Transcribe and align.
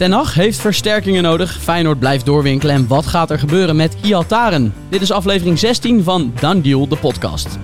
Ten 0.00 0.12
Hag 0.12 0.34
heeft 0.34 0.60
versterkingen 0.60 1.22
nodig. 1.22 1.58
Feyenoord 1.62 1.98
blijft 1.98 2.26
doorwinkelen. 2.26 2.74
En 2.74 2.86
wat 2.86 3.06
gaat 3.06 3.30
er 3.30 3.38
gebeuren 3.38 3.76
met 3.76 3.96
Iataren? 4.02 4.74
Dit 4.88 5.00
is 5.00 5.12
aflevering 5.12 5.58
16 5.58 6.02
van 6.02 6.32
Dan 6.40 6.60
Deal, 6.60 6.88
de 6.88 6.96
podcast. 6.96 7.58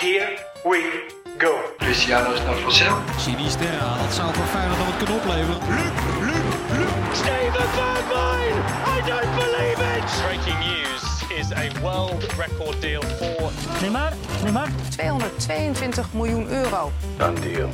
Here 0.00 0.38
we 0.62 1.06
go. 1.38 1.54
Cristiano 1.78 2.32
is 2.32 2.38
naar 2.38 2.56
Vassel. 2.56 2.96
Sinisterra, 3.18 3.96
dat 4.02 4.14
zou 4.14 4.34
voor 4.34 4.44
Feyenoord 4.44 4.78
dan 4.78 4.86
wat 4.86 4.96
kunnen 4.96 5.16
opleveren. 5.16 5.60
Steven 7.12 7.68
Bergwijn! 7.76 8.56
I 8.94 9.10
don't 9.10 9.34
believe 9.34 9.80
it! 9.96 10.04
Breaking 10.26 10.58
news 10.58 11.38
is 11.40 11.52
a 11.52 11.80
world 11.80 12.26
record 12.38 12.80
deal 12.80 13.02
for 13.02 13.50
Neymar, 13.80 14.12
Neymar. 14.42 14.68
222 14.88 16.12
miljoen 16.12 16.48
euro. 16.48 16.92
Done 17.16 17.40
deal. 17.40 17.68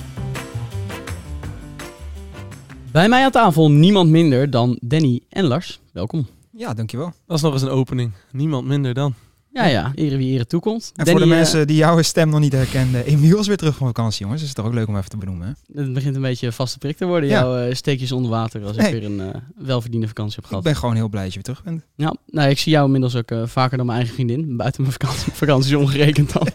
Bij 2.93 3.09
mij 3.09 3.25
aan 3.25 3.31
tafel 3.31 3.71
niemand 3.71 4.11
minder 4.11 4.51
dan 4.51 4.79
Danny 4.81 5.21
en 5.29 5.45
Lars. 5.45 5.81
Welkom. 5.93 6.27
Ja, 6.51 6.75
dankjewel. 6.75 7.13
Dat 7.27 7.37
is 7.37 7.43
nog 7.43 7.53
eens 7.53 7.63
een 7.63 7.69
opening. 7.69 8.13
Niemand 8.33 8.67
minder 8.67 8.95
dan. 8.95 9.15
Ja, 9.53 9.65
ja, 9.67 9.93
ere 9.95 10.17
wie 10.17 10.35
ere 10.35 10.47
toekomt. 10.47 10.93
En 10.97 11.05
Danny, 11.05 11.11
voor 11.21 11.29
de 11.29 11.35
eh, 11.35 11.41
mensen 11.41 11.67
die 11.67 11.77
jouw 11.77 12.03
stem 12.03 12.29
nog 12.29 12.41
niet 12.41 12.53
herkenden, 12.53 13.05
Emiel 13.05 13.39
is 13.39 13.47
weer 13.47 13.57
terug 13.57 13.77
van 13.77 13.87
vakantie, 13.87 14.21
jongens. 14.23 14.41
Het 14.41 14.49
is 14.51 14.55
toch 14.57 14.67
ook 14.67 14.75
leuk 14.75 14.89
om 14.89 14.97
even 14.97 15.11
te 15.11 15.17
benoemen. 15.17 15.47
Hè? 15.47 15.81
het 15.83 15.93
begint 15.93 16.17
een 16.17 16.23
beetje 16.23 16.53
vaste 16.53 16.79
prik 16.79 16.97
te 16.97 17.05
worden, 17.07 17.29
Ja. 17.29 17.41
jouw 17.41 17.57
eh, 17.57 17.75
steekjes 17.75 18.13
onder 18.13 18.31
water, 18.31 18.65
als 18.65 18.77
ik 18.77 18.91
weer 18.93 19.05
een 19.05 19.21
eh, 19.21 19.41
welverdiende 19.57 20.07
vakantie 20.07 20.35
heb 20.35 20.43
Ik 20.45 20.49
gehad. 20.49 20.65
ben 20.65 20.77
gewoon 20.77 20.95
heel 20.95 21.09
blij 21.09 21.23
dat 21.23 21.33
je 21.35 21.41
weer 21.45 21.55
terug 21.55 21.65
bent. 21.65 21.83
Ja, 21.97 22.15
nou, 22.27 22.51
ik 22.51 22.59
zie 22.59 22.73
jou 22.73 22.85
inmiddels 22.87 23.17
ook 23.17 23.31
eh, 23.31 23.47
vaker 23.47 23.77
dan 23.77 23.87
mijn 23.87 23.99
eigen 23.99 24.15
vriendin. 24.17 24.57
Buiten 24.57 24.81
mijn 24.83 24.93
vakantie, 25.01 25.33
vakanties 25.45 25.75
omgerekend 25.75 26.33
dan. 26.33 26.49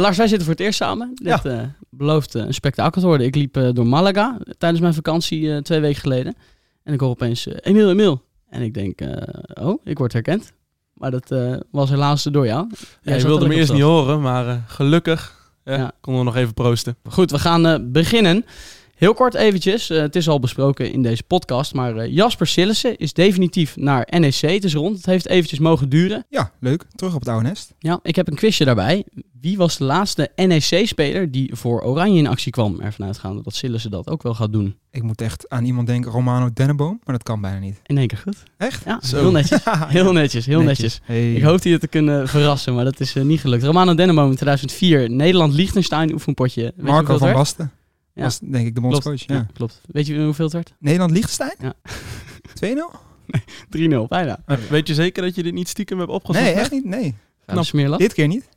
Lars, 0.00 0.16
wij 0.16 0.26
zitten 0.26 0.46
voor 0.46 0.54
het 0.54 0.64
eerst 0.64 0.78
samen. 0.78 1.10
Dit 1.14 1.44
eh, 1.44 1.60
belooft 1.90 2.34
een 2.34 2.54
spektakel 2.54 3.00
te 3.00 3.06
worden. 3.06 3.26
Ik 3.26 3.34
liep 3.34 3.70
door 3.72 3.86
Malaga 3.86 4.38
tijdens 4.58 4.80
mijn 4.82 4.94
vakantie 4.94 5.62
twee 5.62 5.80
weken 5.80 6.00
geleden. 6.00 6.34
En 6.84 6.92
ik 6.92 7.00
hoor 7.00 7.08
opeens, 7.10 7.46
Emiel, 7.60 7.90
Emiel. 7.90 8.22
En 8.48 8.62
ik 8.62 8.74
denk, 8.74 9.00
oh, 9.60 9.80
ik 9.84 9.98
word 9.98 10.12
herkend. 10.12 10.52
Maar 11.04 11.12
dat 11.12 11.30
eh, 11.30 11.56
was 11.70 11.90
helaas 11.90 12.22
door. 12.22 12.46
Ja, 12.46 12.66
je 13.02 13.12
zat 13.12 13.22
wilde 13.22 13.44
ook 13.44 13.52
eerst 13.52 13.72
niet 13.72 13.82
horen, 13.82 14.20
maar 14.20 14.48
eh, 14.48 14.56
gelukkig 14.66 15.50
ja, 15.64 15.76
Ja. 15.76 15.92
konden 16.00 16.22
we 16.24 16.28
nog 16.30 16.36
even 16.40 16.54
proosten. 16.54 16.96
Goed, 17.10 17.30
we 17.30 17.38
gaan 17.38 17.66
eh, 17.66 17.78
beginnen. 17.82 18.44
Heel 19.04 19.14
kort 19.14 19.34
eventjes, 19.34 19.90
eh, 19.90 20.00
het 20.00 20.16
is 20.16 20.28
al 20.28 20.40
besproken 20.40 20.92
in 20.92 21.02
deze 21.02 21.22
podcast, 21.22 21.74
maar 21.74 21.96
eh, 21.96 22.12
Jasper 22.12 22.46
Sillissen 22.46 22.96
is 22.96 23.12
definitief 23.12 23.76
naar 23.76 24.08
NEC. 24.18 24.40
Het 24.40 24.64
is 24.64 24.74
rond, 24.74 24.96
het 24.96 25.06
heeft 25.06 25.28
eventjes 25.28 25.58
mogen 25.58 25.88
duren. 25.88 26.26
Ja, 26.28 26.50
leuk. 26.60 26.84
Terug 26.94 27.14
op 27.14 27.20
het 27.20 27.28
oude 27.28 27.48
nest. 27.48 27.74
Ja, 27.78 28.00
ik 28.02 28.16
heb 28.16 28.28
een 28.28 28.34
quizje 28.34 28.64
daarbij. 28.64 29.04
Wie 29.40 29.56
was 29.56 29.76
de 29.76 29.84
laatste 29.84 30.30
NEC-speler 30.36 31.30
die 31.30 31.56
voor 31.56 31.82
Oranje 31.82 32.18
in 32.18 32.26
actie 32.26 32.52
kwam? 32.52 32.80
Ervan 32.80 33.06
uitgaande 33.06 33.42
dat 33.42 33.54
Sillissen 33.54 33.90
dat 33.90 34.10
ook 34.10 34.22
wel 34.22 34.34
gaat 34.34 34.52
doen. 34.52 34.76
Ik 34.90 35.02
moet 35.02 35.20
echt 35.20 35.48
aan 35.48 35.64
iemand 35.64 35.86
denken, 35.86 36.10
Romano 36.10 36.50
Denneboom, 36.54 37.00
maar 37.04 37.14
dat 37.14 37.24
kan 37.24 37.40
bijna 37.40 37.58
niet. 37.58 37.80
In 37.86 37.98
één 37.98 38.06
keer 38.06 38.18
goed. 38.18 38.42
Echt? 38.56 38.84
Ja, 38.84 39.00
Zo. 39.02 39.16
heel 39.16 39.30
netjes. 39.30 39.60
Heel 39.88 40.12
netjes, 40.12 40.46
heel 40.46 40.62
netjes. 40.62 41.00
Hey. 41.02 41.34
Ik 41.34 41.42
hoopte 41.42 41.68
je 41.68 41.78
te 41.78 41.88
kunnen 41.88 42.28
verrassen, 42.28 42.74
maar 42.74 42.84
dat 42.84 43.00
is 43.00 43.14
eh, 43.14 43.22
niet 43.22 43.40
gelukt. 43.40 43.62
Romano 43.62 43.94
Denneboom 43.94 44.30
in 44.30 44.36
2004, 44.36 45.10
Nederland-Liechtenstein 45.10 46.12
oefenpotje. 46.12 46.62
Weet 46.76 46.86
Marco 46.86 47.18
van? 47.18 47.32
Basten 47.32 47.72
Ja. 48.14 48.22
was 48.22 48.38
denk 48.38 48.66
ik 48.66 48.74
de 48.74 48.80
Klopt, 48.80 49.04
bondscoach. 49.04 49.28
ja. 49.28 49.34
Ja. 49.34 49.46
klopt. 49.54 49.80
Weet 49.86 50.06
je 50.06 50.24
hoeveel 50.24 50.44
het 50.44 50.54
werd? 50.54 50.74
Nederland-Liechtenstein? 50.78 51.54
Ja. 51.58 51.74
2-0? 52.64 52.96
3-0, 53.78 54.08
bijna. 54.08 54.38
Weet 54.70 54.88
je 54.88 54.94
zeker 54.94 55.22
dat 55.22 55.34
je 55.34 55.42
dit 55.42 55.52
niet 55.54 55.68
stiekem 55.68 55.98
hebt 55.98 56.10
opgezocht? 56.10 56.44
Nee, 56.44 56.54
echt 56.54 56.70
niet. 56.70 56.84
Nee. 56.84 57.14
Knap. 57.46 57.98
Dit 57.98 58.12
keer 58.14 58.26
niet. 58.28 58.48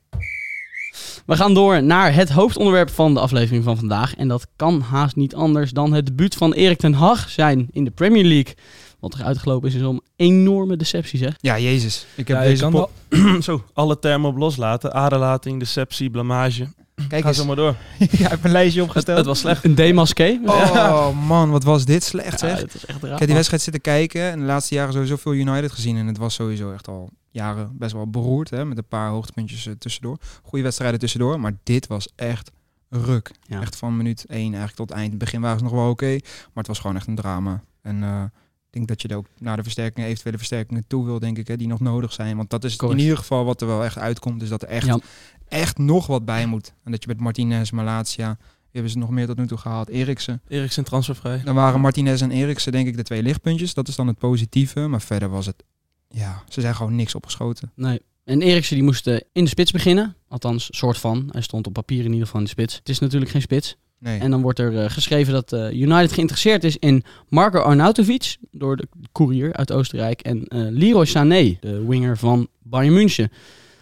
We 1.25 1.36
gaan 1.36 1.53
door 1.53 1.83
naar 1.83 2.14
het 2.14 2.30
hoofdonderwerp 2.30 2.89
van 2.89 3.14
de 3.14 3.19
aflevering 3.19 3.64
van 3.64 3.77
vandaag. 3.77 4.16
En 4.16 4.27
dat 4.27 4.47
kan 4.55 4.81
haast 4.81 5.16
niet 5.16 5.36
anders 5.36 5.71
dan 5.71 5.94
het 5.94 6.05
debuut 6.05 6.36
van 6.36 6.53
Erik 6.53 6.77
ten 6.77 6.94
Hag 6.94 7.30
zijn 7.30 7.67
in 7.71 7.83
de 7.83 7.92
Premier 7.92 8.23
League. 8.23 8.53
Wat 8.99 9.14
er 9.14 9.23
uitgelopen 9.23 9.69
is, 9.69 9.75
is 9.75 9.81
om 9.83 10.02
enorme 10.16 10.77
deceptie, 10.77 11.19
zeg. 11.19 11.36
Ja, 11.39 11.59
jezus. 11.59 12.05
Ik 12.16 12.27
heb 12.27 12.38
Ja, 12.38 12.44
deze 12.44 12.71
wel- 12.71 12.89
Zo, 13.42 13.64
alle 13.73 13.99
termen 13.99 14.30
op 14.30 14.38
loslaten. 14.38 14.94
Aderlating, 14.94 15.59
deceptie, 15.59 16.09
blamage. 16.09 16.67
Kijk 17.08 17.21
Ga 17.21 17.27
eens. 17.27 17.37
zo 17.37 17.45
maar 17.45 17.55
door. 17.55 17.75
ja, 17.99 18.05
ik 18.08 18.17
heb 18.19 18.43
een 18.43 18.52
lijstje 18.52 18.80
Het, 18.80 18.89
opgesteld. 18.89 19.17
het 19.17 19.25
was 19.27 19.39
slecht. 19.39 19.63
Een 19.63 19.75
demasqué. 19.75 20.39
Oh 20.45 21.27
man, 21.27 21.49
wat 21.49 21.63
was 21.63 21.85
dit 21.85 22.03
slecht 22.03 22.31
Ja, 22.41 22.47
zeg. 22.47 22.59
dat 22.59 22.73
is 22.73 22.85
echt 22.85 23.02
raar. 23.02 23.11
Ik 23.11 23.17
heb 23.17 23.25
die 23.27 23.35
wedstrijd 23.35 23.61
zitten 23.61 23.81
kijken 23.81 24.21
en 24.31 24.39
de 24.39 24.45
laatste 24.45 24.75
jaren 24.75 24.93
sowieso 24.93 25.15
veel 25.15 25.33
United 25.33 25.71
gezien. 25.71 25.97
En 25.97 26.08
het 26.08 26.17
was 26.17 26.33
sowieso 26.33 26.71
echt 26.73 26.87
al 26.87 27.09
jaren 27.30 27.69
best 27.77 27.91
wel 27.93 28.09
beroerd. 28.09 28.49
Hè, 28.49 28.65
met 28.65 28.77
een 28.77 28.87
paar 28.87 29.09
hoogtepuntjes 29.09 29.65
eh, 29.65 29.73
tussendoor. 29.80 30.17
Goede 30.43 30.63
wedstrijden 30.63 30.99
tussendoor. 30.99 31.39
Maar 31.39 31.53
dit 31.63 31.87
was 31.87 32.08
echt 32.15 32.52
ruk. 32.89 33.31
Ja. 33.43 33.61
Echt 33.61 33.75
van 33.75 33.97
minuut 33.97 34.25
1 34.27 34.39
eigenlijk 34.41 34.75
tot 34.75 34.91
eind. 34.91 35.03
In 35.05 35.09
het 35.09 35.19
begin 35.19 35.41
waren 35.41 35.58
ze 35.58 35.64
nog 35.64 35.73
wel 35.73 35.89
oké. 35.89 36.11
maar 36.11 36.19
het 36.53 36.67
was 36.67 36.79
gewoon 36.79 36.95
echt 36.95 37.08
een 37.08 37.15
drama. 37.15 37.61
En 37.81 38.03
eh, 38.03 38.23
ik 38.67 38.73
denk 38.73 38.87
dat 38.87 39.02
je 39.02 39.08
er 39.08 39.15
ook 39.17 39.27
naar 39.39 39.55
de 39.58 39.64
versterkingen, 39.64 40.09
eventuele 40.09 40.37
versterkingen 40.37 40.83
toe 40.87 41.05
wil, 41.05 41.19
denk 41.19 41.37
ik. 41.37 41.47
Hè, 41.47 41.58
die 41.58 41.67
nog 41.67 41.79
nodig 41.79 42.14
zijn. 42.14 42.37
Want 42.37 42.49
dat 42.49 42.64
is 42.64 42.75
Correct. 42.75 42.97
in 42.99 43.03
ieder 43.05 43.19
geval 43.19 43.45
wat 43.45 43.61
er 43.61 43.67
wel 43.67 43.83
echt 43.83 43.97
uitkomt. 43.97 44.39
Dus 44.39 44.49
dat 44.49 44.61
er 44.61 44.67
echt, 44.67 44.85
Ja. 44.85 44.99
Echt 45.47 45.77
nog 45.77 46.08
wat 46.08 46.25
bij 46.25 46.45
moet. 46.45 46.73
En 46.83 46.91
dat 46.91 47.03
je 47.03 47.09
met 47.09 47.19
Martinez, 47.19 47.71
Malatia... 47.71 48.37
hebben 48.71 48.91
ze 48.91 48.97
nog 48.97 49.09
meer 49.09 49.27
tot 49.27 49.37
nu 49.37 49.47
toe 49.47 49.58
gehaald? 49.58 49.89
Eriksen. 49.89 50.41
Eriksen 50.47 50.83
transfervrij. 50.83 51.41
Dan 51.43 51.55
waren 51.55 51.81
Martinez 51.81 52.21
en 52.21 52.31
Eriksen 52.31 52.71
denk 52.71 52.87
ik 52.87 52.97
de 52.97 53.03
twee 53.03 53.23
lichtpuntjes. 53.23 53.73
Dat 53.73 53.87
is 53.87 53.95
dan 53.95 54.08
het 54.08 54.17
positieve. 54.17 54.87
Maar 54.87 55.02
verder 55.02 55.30
was 55.30 55.45
het... 55.45 55.63
Ja, 56.09 56.43
ze 56.49 56.61
zijn 56.61 56.75
gewoon 56.75 56.95
niks 56.95 57.15
opgeschoten. 57.15 57.71
Nee. 57.75 58.02
En 58.23 58.41
Eriksen 58.41 58.75
die 58.75 58.83
moest 58.83 59.08
eh, 59.08 59.19
in 59.31 59.43
de 59.43 59.49
spits 59.49 59.71
beginnen. 59.71 60.15
Althans, 60.27 60.67
soort 60.71 60.97
van. 60.97 61.27
Hij 61.31 61.41
stond 61.41 61.67
op 61.67 61.73
papier 61.73 62.05
in 62.05 62.11
ieder 62.11 62.25
geval 62.25 62.39
in 62.39 62.45
de 62.45 62.52
spits. 62.52 62.75
Het 62.75 62.89
is 62.89 62.99
natuurlijk 62.99 63.31
geen 63.31 63.41
spits. 63.41 63.77
Nee. 63.99 64.19
En 64.19 64.31
dan 64.31 64.41
wordt 64.41 64.59
er 64.59 64.83
eh, 64.83 64.89
geschreven 64.89 65.33
dat 65.33 65.53
eh, 65.53 65.71
United 65.71 66.11
geïnteresseerd 66.11 66.64
is 66.64 66.77
in 66.77 67.03
Marco 67.29 67.59
Arnautovic. 67.59 68.37
Door 68.52 68.77
de 68.77 68.87
courier 69.11 69.53
uit 69.53 69.71
Oostenrijk. 69.71 70.21
En 70.21 70.43
eh, 70.43 70.59
Leroy 70.69 71.05
Sané, 71.05 71.58
de 71.59 71.85
winger 71.85 72.17
van 72.17 72.47
Bayern 72.64 72.93
München. 72.93 73.31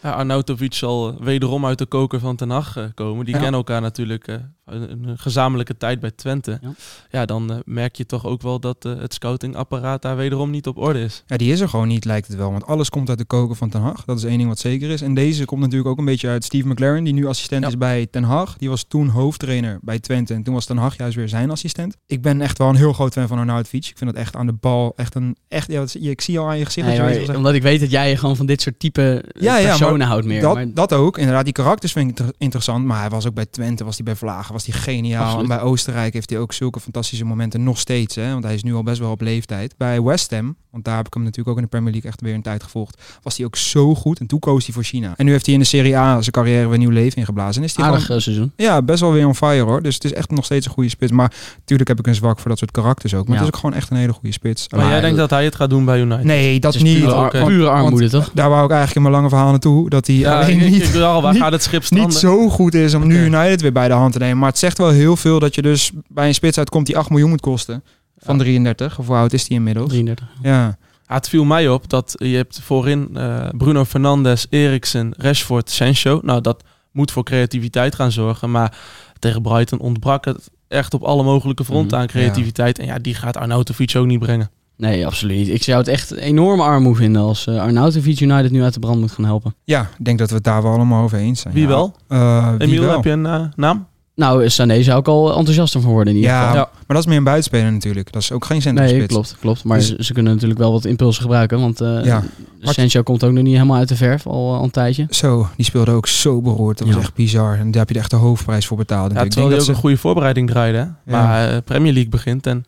Ja, 0.06 0.12
Arnautovic 0.12 0.74
zal 0.74 1.10
eh, 1.10 1.16
wederom 1.26 1.66
uit 1.66 1.78
de 1.78 1.86
koker 1.86 2.20
van 2.20 2.36
Ten 2.36 2.50
Hag 2.50 2.78
eh, 2.78 2.84
komen. 2.94 3.26
Die 3.26 3.34
Ja. 3.34 3.40
kennen 3.42 3.60
elkaar 3.60 3.82
natuurlijk 3.82 4.28
eh, 4.28 4.36
een, 4.66 5.14
gezamenlijke 5.18 5.78
tijd 5.78 6.00
bij 6.00 6.12
Twente. 6.12 6.60
Ja. 6.62 6.74
Ja, 7.10 7.26
dan 7.26 7.52
eh, 7.52 7.58
merk 7.66 7.96
je 7.96 8.06
toch 8.06 8.26
ook 8.26 8.42
wel 8.42 8.60
dat 8.60 8.86
eh, 8.86 8.92
het 9.00 9.14
scoutingapparaat 9.14 10.02
daar 10.02 10.16
wederom 10.16 10.50
niet 10.50 10.68
op 10.68 10.78
orde 10.78 11.00
is. 11.00 11.24
Ja, 11.26 11.38
die 11.38 11.52
is 11.52 11.60
er 11.60 11.70
gewoon 11.70 11.88
niet, 11.88 12.06
lijkt 12.06 12.28
het 12.28 12.38
wel. 12.38 12.52
Want 12.52 12.66
alles 12.66 12.90
komt 12.90 13.10
uit 13.10 13.18
de 13.18 13.26
koken 13.26 13.56
van 13.56 13.70
Ten 13.70 13.82
Hag. 13.82 14.06
Dat 14.06 14.18
is 14.18 14.24
één 14.24 14.38
ding 14.38 14.50
wat 14.50 14.60
zeker 14.60 14.90
is. 14.90 15.02
En 15.02 15.14
deze 15.14 15.46
komt 15.46 15.62
natuurlijk 15.62 15.90
ook 15.90 15.98
een 15.98 16.06
beetje 16.06 16.30
uit 16.30 16.44
Steve 16.44 16.68
McLaren, 16.68 17.04
die 17.04 17.14
nu 17.14 17.28
assistent 17.28 17.66
is 17.68 17.78
bij 17.78 18.08
Ten 18.12 18.24
Hag. 18.24 18.58
Die 18.58 18.70
was 18.70 18.84
toen 18.84 19.08
hoofdtrainer 19.08 19.80
bij 19.82 20.00
Twente. 20.00 20.34
En 20.34 20.44
toen 20.44 20.54
was 20.54 20.66
Ten 20.66 20.78
Hag 20.78 20.98
juist 20.98 21.16
weer 21.16 21.30
zijn 21.30 21.52
assistent. 21.52 21.98
Ik 22.06 22.22
ben 22.22 22.42
echt 22.42 22.58
wel 22.58 22.70
een 22.70 22.76
heel 22.76 22.94
groot 22.94 23.14
fan 23.14 23.28
van 23.28 23.38
Arnautovic. 23.38 23.86
Ik 23.86 23.98
vind 23.98 24.10
het 24.10 24.20
echt 24.20 24.36
aan 24.36 24.46
de 24.46 24.54
bal 24.54 24.94
echt 24.96 25.16
een... 25.16 25.36
Echt, 25.48 25.72
ja, 25.72 25.86
ik 26.00 26.22
zie 26.22 26.40
al 26.40 26.48
aan 26.48 26.58
je 26.58 26.66
gezicht 26.66 26.88
Nee, 26.88 26.98
dat 26.98 27.16
je 27.16 27.28
maar 27.28 27.36
omdat 27.36 27.54
ik 27.54 27.62
weet 27.62 27.80
dat 27.80 27.92
jij 27.92 28.18
gewoon 28.18 28.36
van 28.36 28.46
dit 28.46 28.62
soort 28.62 28.80
type 28.80 29.22
eh, 29.32 29.42
Ja, 29.42 29.58
ja, 29.58 29.76
houdt 30.02 30.26
meer. 30.26 30.42
dat, 30.42 30.54
maar, 30.54 30.66
dat 30.74 30.94
ook. 30.94 31.18
Inderdaad, 31.18 31.44
die 31.44 31.54
karakters 31.54 31.92
vind 31.92 32.10
ik 32.10 32.18
inter- 32.20 32.36
interessant. 32.38 32.86
Maar 32.86 33.00
hij 33.00 33.10
was 33.10 33.28
ook 33.28 33.34
bij 33.34 33.46
Twente, 33.46 33.84
was 33.84 33.96
hij 33.96 34.06
bij 34.06 34.16
Vlagen, 34.16 34.54
was 34.54 34.66
hij 34.66 34.76
geniaal. 34.80 35.24
Absoluut. 35.24 35.42
En 35.50 35.56
bij 35.58 35.66
Oostenrijk 35.66 36.14
heeft 36.14 36.30
hij 36.30 36.40
ook 36.40 36.54
zulke 36.54 36.80
fantastische 36.80 37.26
momenten 37.26 37.64
nog 37.64 37.80
steeds. 37.80 38.16
Hè? 38.16 38.32
Want 38.32 38.44
hij 38.44 38.54
is 38.54 38.64
nu 38.64 38.74
al 38.74 38.84
best 38.84 39.00
wel 39.00 39.12
op 39.12 39.22
leeftijd. 39.22 39.74
Bij 39.78 40.02
West 40.02 40.32
Ham, 40.32 40.56
want 40.72 40.86
daar 40.86 40.96
heb 40.98 41.08
ik 41.08 41.14
hem 41.14 41.24
natuurlijk 41.24 41.50
ook 41.50 41.58
in 41.58 41.64
de 41.64 41.70
Premier 41.70 41.92
League 41.92 42.10
echt 42.10 42.22
weer 42.22 42.34
een 42.34 42.42
tijd 42.42 42.64
gevolgd. 42.64 43.02
Was 43.22 43.38
hij 43.38 43.46
ook 43.46 43.56
zo 43.56 43.96
goed. 43.96 44.20
En 44.20 44.28
toen 44.28 44.40
koos 44.40 44.66
hij 44.66 44.74
voor 44.74 44.84
China. 44.84 45.14
En 45.18 45.26
nu 45.26 45.32
heeft 45.32 45.46
hij 45.46 45.54
in 45.54 45.60
de 45.60 45.66
Serie 45.66 45.98
A 45.98 46.12
zijn 46.22 46.32
carrière 46.32 46.68
weer 46.68 46.78
nieuw 46.78 46.90
leven 46.90 47.18
ingeblazen. 47.18 47.62
En 47.62 47.68
is 47.68 47.76
hij 47.76 47.86
aardig 47.86 48.02
gewoon, 48.02 48.18
eh, 48.18 48.24
seizoen. 48.24 48.52
ja, 48.56 48.82
best 48.82 49.00
wel 49.00 49.12
weer 49.12 49.28
on 49.28 49.36
fire 49.36 49.62
hoor. 49.64 49.82
Dus 49.82 49.94
het 49.94 50.04
is 50.04 50.14
echt 50.14 50.32
nog 50.32 50.46
steeds 50.46 50.66
een 50.66 50.72
goede 50.72 50.90
spits. 50.90 51.12
Maar 51.12 51.34
natuurlijk 51.58 51.90
heb 51.90 52.00
ik 52.00 52.08
een 52.08 52.16
zwak 52.16 52.40
voor 52.40 52.50
dat 52.50 52.58
soort 52.58 52.72
karakters 52.72 53.14
ook. 53.14 53.28
Maar 53.28 53.36
Ja. 53.38 53.42
het 53.42 53.50
is 53.50 53.56
ook 53.56 53.60
gewoon 53.60 53.76
echt 53.76 53.90
een 53.90 53.98
hele 53.98 54.14
goede 54.14 54.32
spits. 54.32 54.70
Maar 54.70 54.88
jij 54.90 55.02
denkt 55.02 55.18
dat 55.18 55.30
hij 55.30 55.44
het 55.44 55.56
gaat 55.56 55.70
doen 55.70 55.86
bij 55.86 56.00
United? 56.02 56.24
Nee, 56.24 56.60
dat 56.60 56.76
is 56.76 56.82
niet. 56.84 57.00
pure 57.32 57.70
armoede, 57.70 58.10
toch? 58.10 58.32
Daar 58.34 58.50
wou 58.50 58.64
ik 58.64 58.70
eigenlijk 58.72 58.96
in 58.96 59.02
mijn 59.02 59.14
lange 59.14 59.30
verhaal 59.30 59.50
naartoe. 59.50 59.85
Dat 59.90 60.08
hij 60.08 60.16
Ja, 60.16 60.42
alleen 60.42 60.58
niet 60.72 60.96
ik 60.96 61.02
al, 61.02 61.22
waar 61.22 61.34
niet- 61.34 61.42
gaat 61.42 61.52
het 61.52 61.64
schip 61.64 61.84
stranden? 61.84 62.08
niet 62.10 62.18
zo 62.18 62.50
goed 62.50 62.74
is 62.74 62.94
om 62.94 63.08
nu. 63.08 63.26
United 63.26 63.62
weer 63.62 63.72
bij 63.72 63.88
de 63.88 63.94
hand 63.94 64.14
te 64.14 64.20
nemen. 64.20 64.38
Maar 64.38 64.50
het 64.50 64.58
zegt 64.58 64.78
wel 64.78 64.90
heel 64.90 65.16
veel 65.16 65.40
dat 65.40 65.56
je 65.56 65.62
dus 65.62 65.92
bij 66.08 66.28
een 66.28 66.34
spits 66.34 66.58
uitkomt 66.58 66.86
die 66.86 66.98
8 66.98 67.10
miljoen 67.10 67.30
moet 67.30 67.42
kosten. 67.42 67.84
Van 68.18 68.36
Ja. 68.38 68.42
33. 68.44 69.00
Of 69.00 69.08
hoe 69.08 69.16
oud 69.16 69.34
is 69.34 69.48
die 69.48 69.58
inmiddels? 69.58 69.90
33. 69.90 70.28
Ja. 70.42 70.78
Ja, 71.08 71.16
het 71.16 71.30
viel 71.30 71.44
mij 71.44 71.70
op 71.70 71.90
dat 71.90 72.14
je 72.18 72.36
hebt 72.36 72.60
voorin 72.64 73.10
eh, 73.14 73.48
Bruno 73.58 73.86
Fernandes, 73.86 74.48
Eriksen, 74.50 75.14
Rashford, 75.18 75.70
Sancho. 75.70 76.20
Nou, 76.24 76.42
dat 76.42 76.64
moet 76.92 77.12
voor 77.12 77.24
creativiteit 77.24 77.96
gaan 77.96 78.12
zorgen. 78.12 78.52
Maar 78.52 78.78
tegen 79.20 79.42
Brighton 79.42 79.80
ontbrak 79.80 80.26
het 80.26 80.50
echt 80.68 80.94
op 80.94 81.04
alle 81.04 81.24
mogelijke 81.24 81.66
fronten 81.66 81.92
Mhm. 81.92 82.02
aan 82.02 82.08
creativiteit. 82.08 82.80
En 82.80 82.86
ja, 82.86 83.00
die 83.00 83.14
gaat 83.16 83.38
Arnautovic 83.38 83.96
ook 83.96 84.06
niet 84.06 84.20
brengen. 84.20 84.50
Nee, 84.78 85.06
absoluut 85.06 85.38
niet. 85.38 85.50
Ik 85.50 85.64
zou 85.64 85.78
het 85.78 85.88
echt 85.88 86.12
een 86.12 86.18
enorme 86.18 86.64
armoe 86.64 86.96
vinden 86.96 87.22
als 87.22 87.46
uh, 87.48 87.62
Arnautovic 87.62 88.20
United 88.20 88.52
nu 88.52 88.64
uit 88.64 88.74
de 88.74 88.80
brand 88.80 89.00
moet 89.00 89.12
gaan 89.12 89.26
helpen. 89.26 89.56
ja, 89.64 89.82
ik 89.98 90.06
denk 90.06 90.20
dat 90.20 90.30
we 90.30 90.36
het 90.36 90.44
daar 90.44 90.64
wel 90.64 90.72
allemaal 90.72 91.04
over 91.04 91.18
eens 91.18 91.42
zijn. 91.42 91.54
Wie 91.54 91.64
ja. 91.64 91.70
wel? 91.70 91.96
Eh, 92.08 92.50
wie 92.58 92.68
Emiel, 92.68 92.82
wel? 92.84 92.96
heb 92.96 93.04
je 93.04 93.10
een 93.10 93.26
eh, 93.26 93.42
naam? 93.56 93.88
Nou, 94.16 94.50
Sané 94.50 94.84
zou 94.84 95.00
ik 95.00 95.08
al 95.08 95.38
enthousiaster 95.38 95.82
van 95.82 95.92
worden 95.92 96.14
in 96.14 96.20
ieder 96.20 96.32
Ja, 96.36 96.42
geval. 96.42 96.56
Ja. 96.56 96.70
maar 96.74 96.84
dat 96.88 96.98
is 96.98 97.06
meer 97.06 97.18
een 97.18 97.24
buitenspeler 97.24 97.72
natuurlijk. 97.72 98.12
Dat 98.12 98.22
is 98.22 98.32
ook 98.32 98.46
geen 98.46 98.62
centrumspits. 98.62 99.00
Nee, 99.00 99.08
klopt, 99.08 99.36
klopt. 99.40 99.64
Maar 99.64 99.78
Dus- 99.78 99.88
ze, 99.88 100.04
ze 100.04 100.14
kunnen 100.14 100.34
natuurlijk 100.34 100.60
wel 100.60 100.72
wat 100.72 100.86
impulsen 100.86 101.22
gebruiken. 101.22 101.60
Want 101.60 101.82
eh 101.82 102.04
Ja. 102.04 102.24
Sancho 102.62 103.04
komt 103.04 103.24
ook 103.24 103.32
nog 103.32 103.44
niet 103.44 103.54
helemaal 103.54 103.78
uit 103.78 103.88
de 103.88 103.96
verf, 103.96 104.28
al, 104.28 104.56
al 104.56 104.64
een 104.64 104.72
tijdje. 104.72 105.08
Zo, 105.10 105.48
die 105.56 105.66
speelde 105.66 105.92
ook 105.92 106.08
zo 106.08 106.42
beroerd. 106.42 106.78
Dat 106.78 106.88
was 106.88 106.96
Ja. 106.96 107.02
echt 107.02 107.14
bizar. 107.14 107.58
En 107.58 107.72
daar 107.72 107.80
heb 107.80 107.90
je 107.90 107.96
er 107.96 108.02
echt 108.02 108.10
de 108.10 108.16
hoofdprijs 108.16 108.66
voor 108.68 108.78
betaald. 108.78 109.12
Ja, 109.12 109.14
natuurlijk. 109.14 109.32
terwijl 109.34 109.48
ik 109.52 109.58
hij 109.58 109.66
denk 109.66 109.76
ook 109.76 109.76
dat 109.76 109.84
een 109.84 109.90
goede 109.90 109.98
voorbereiding 109.98 110.50
draaide. 110.50 110.78
hè. 111.06 111.12
Maar 111.12 111.50
eh, 111.50 111.58
Premier 111.66 111.94
League 111.94 112.12
begint 112.12 112.48
en 112.48 112.66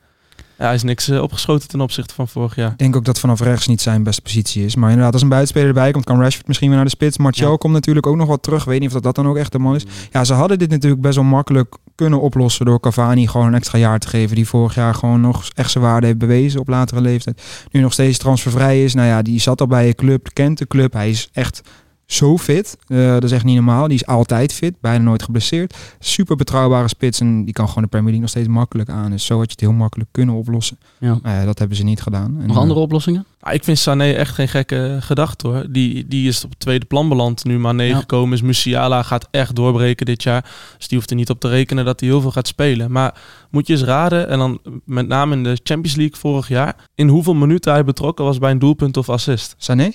Ja, 0.57 0.65
hij 0.65 0.75
is 0.75 0.83
niks 0.83 1.09
eh, 1.09 1.21
opgeschoten 1.21 1.67
ten 1.67 1.81
opzichte 1.81 2.13
van 2.13 2.27
vorig 2.27 2.55
jaar. 2.55 2.71
Ik 2.71 2.77
denk 2.77 2.95
ook 2.95 3.05
dat 3.05 3.19
vanaf 3.19 3.39
rechts 3.41 3.67
niet 3.67 3.81
zijn 3.81 4.03
beste 4.03 4.21
positie 4.21 4.65
is. 4.65 4.75
Maar 4.75 4.89
inderdaad, 4.89 5.13
als 5.13 5.21
een 5.21 5.29
buitenspeler 5.29 5.67
erbij 5.67 5.91
komt, 5.91 6.05
kan 6.05 6.21
Rashford 6.21 6.47
misschien 6.47 6.67
weer 6.67 6.75
naar 6.77 6.85
de 6.85 6.91
spits. 6.91 7.17
Martial 7.17 7.51
Ja. 7.51 7.57
komt 7.57 7.73
natuurlijk 7.73 8.07
ook 8.07 8.15
nog 8.15 8.27
wat 8.27 8.43
terug. 8.43 8.63
Weet 8.63 8.79
niet 8.79 8.87
of 8.87 8.93
dat, 8.93 9.03
dat 9.03 9.15
dan 9.15 9.27
ook 9.27 9.37
echt 9.37 9.51
de 9.51 9.59
man 9.59 9.75
is. 9.75 9.85
Ja, 10.11 10.23
ze 10.23 10.33
hadden 10.33 10.59
dit 10.59 10.69
natuurlijk 10.69 11.01
best 11.01 11.15
wel 11.15 11.23
makkelijk 11.23 11.75
kunnen 11.95 12.21
oplossen 12.21 12.65
door 12.65 12.79
Cavani 12.79 13.27
gewoon 13.27 13.47
een 13.47 13.53
extra 13.53 13.77
jaar 13.77 13.99
te 13.99 14.07
geven. 14.07 14.35
Die 14.35 14.47
vorig 14.47 14.75
jaar 14.75 14.93
gewoon 14.95 15.21
nog 15.21 15.49
echt 15.55 15.71
zijn 15.71 15.83
waarde 15.83 16.05
heeft 16.05 16.17
bewezen 16.19 16.59
op 16.59 16.67
latere 16.67 17.01
leeftijd. 17.01 17.41
Nu 17.71 17.81
nog 17.81 17.93
steeds 17.93 18.17
transfervrij 18.17 18.83
is. 18.83 18.93
Nou 18.93 19.07
ja, 19.07 19.21
die 19.21 19.39
zat 19.39 19.61
al 19.61 19.67
bij 19.67 19.85
je 19.87 19.93
club, 19.93 20.27
kent 20.33 20.57
de 20.57 20.67
club. 20.67 20.93
Hij 20.93 21.09
is 21.09 21.29
echt 21.33 21.61
zo 22.07 22.37
fit. 22.37 22.77
Eh, 22.87 22.97
dat 23.07 23.23
is 23.23 23.31
echt 23.31 23.43
niet 23.43 23.55
normaal. 23.55 23.87
Die 23.87 23.97
is 23.97 24.05
altijd 24.05 24.53
fit, 24.53 24.73
bijna 24.81 25.03
nooit 25.03 25.23
geblesseerd. 25.23 25.75
Super 25.99 26.35
betrouwbare 26.35 26.87
spits 26.87 27.19
en 27.19 27.45
die 27.45 27.53
kan 27.53 27.67
gewoon 27.67 27.83
de 27.83 27.89
Premier 27.89 28.11
League 28.11 28.21
nog 28.21 28.29
steeds 28.29 28.47
makkelijk 28.47 28.89
aan. 28.89 29.11
Dus 29.11 29.25
zo 29.25 29.33
had 29.37 29.45
je 29.45 29.51
het 29.51 29.59
heel 29.59 29.71
makkelijk 29.71 30.09
kunnen 30.11 30.35
oplossen. 30.35 30.77
Ja. 30.99 31.19
Maar 31.21 31.39
ja, 31.39 31.45
dat 31.45 31.59
hebben 31.59 31.77
ze 31.77 31.83
niet 31.83 32.01
gedaan. 32.01 32.35
En, 32.39 32.47
Nog 32.47 32.55
eh, 32.55 32.61
andere 32.61 32.79
oplossingen? 32.79 33.25
Ah, 33.39 33.53
ik 33.53 33.63
vind 33.63 33.77
Sané 33.77 34.11
echt 34.11 34.33
geen 34.33 34.47
gekke 34.47 34.97
gedachte 35.01 35.47
hoor. 35.47 35.65
Die, 35.69 36.07
die 36.07 36.27
is 36.27 36.43
op 36.43 36.49
het 36.49 36.59
tweede 36.59 36.85
plan 36.85 37.09
beland. 37.09 37.43
Nu 37.43 37.59
Mané 37.59 37.83
Ja. 37.83 37.99
gekomen 37.99 38.33
is. 38.33 38.41
Musiala 38.41 39.03
gaat 39.03 39.27
echt 39.31 39.55
doorbreken 39.55 40.05
dit 40.05 40.23
jaar. 40.23 40.45
Dus 40.77 40.87
die 40.87 40.97
hoeft 40.97 41.09
er 41.09 41.15
niet 41.15 41.29
op 41.29 41.39
te 41.39 41.47
rekenen 41.49 41.85
dat 41.85 41.99
hij 41.99 42.09
heel 42.09 42.21
veel 42.21 42.31
gaat 42.31 42.47
spelen. 42.47 42.91
Maar 42.91 43.21
moet 43.51 43.67
je 43.67 43.73
eens 43.73 43.83
raden, 43.83 44.29
en 44.29 44.37
dan 44.37 44.59
met 44.85 45.07
name 45.07 45.35
in 45.35 45.43
de 45.43 45.59
Champions 45.63 45.95
League 45.97 46.17
vorig 46.19 46.47
jaar, 46.47 46.75
in 46.95 47.07
hoeveel 47.07 47.33
minuten 47.33 47.71
hij 47.71 47.83
betrokken 47.83 48.25
was 48.25 48.37
bij 48.37 48.51
een 48.51 48.59
doelpunt 48.59 48.97
of 48.97 49.09
assist. 49.09 49.55
Sané? 49.57 49.91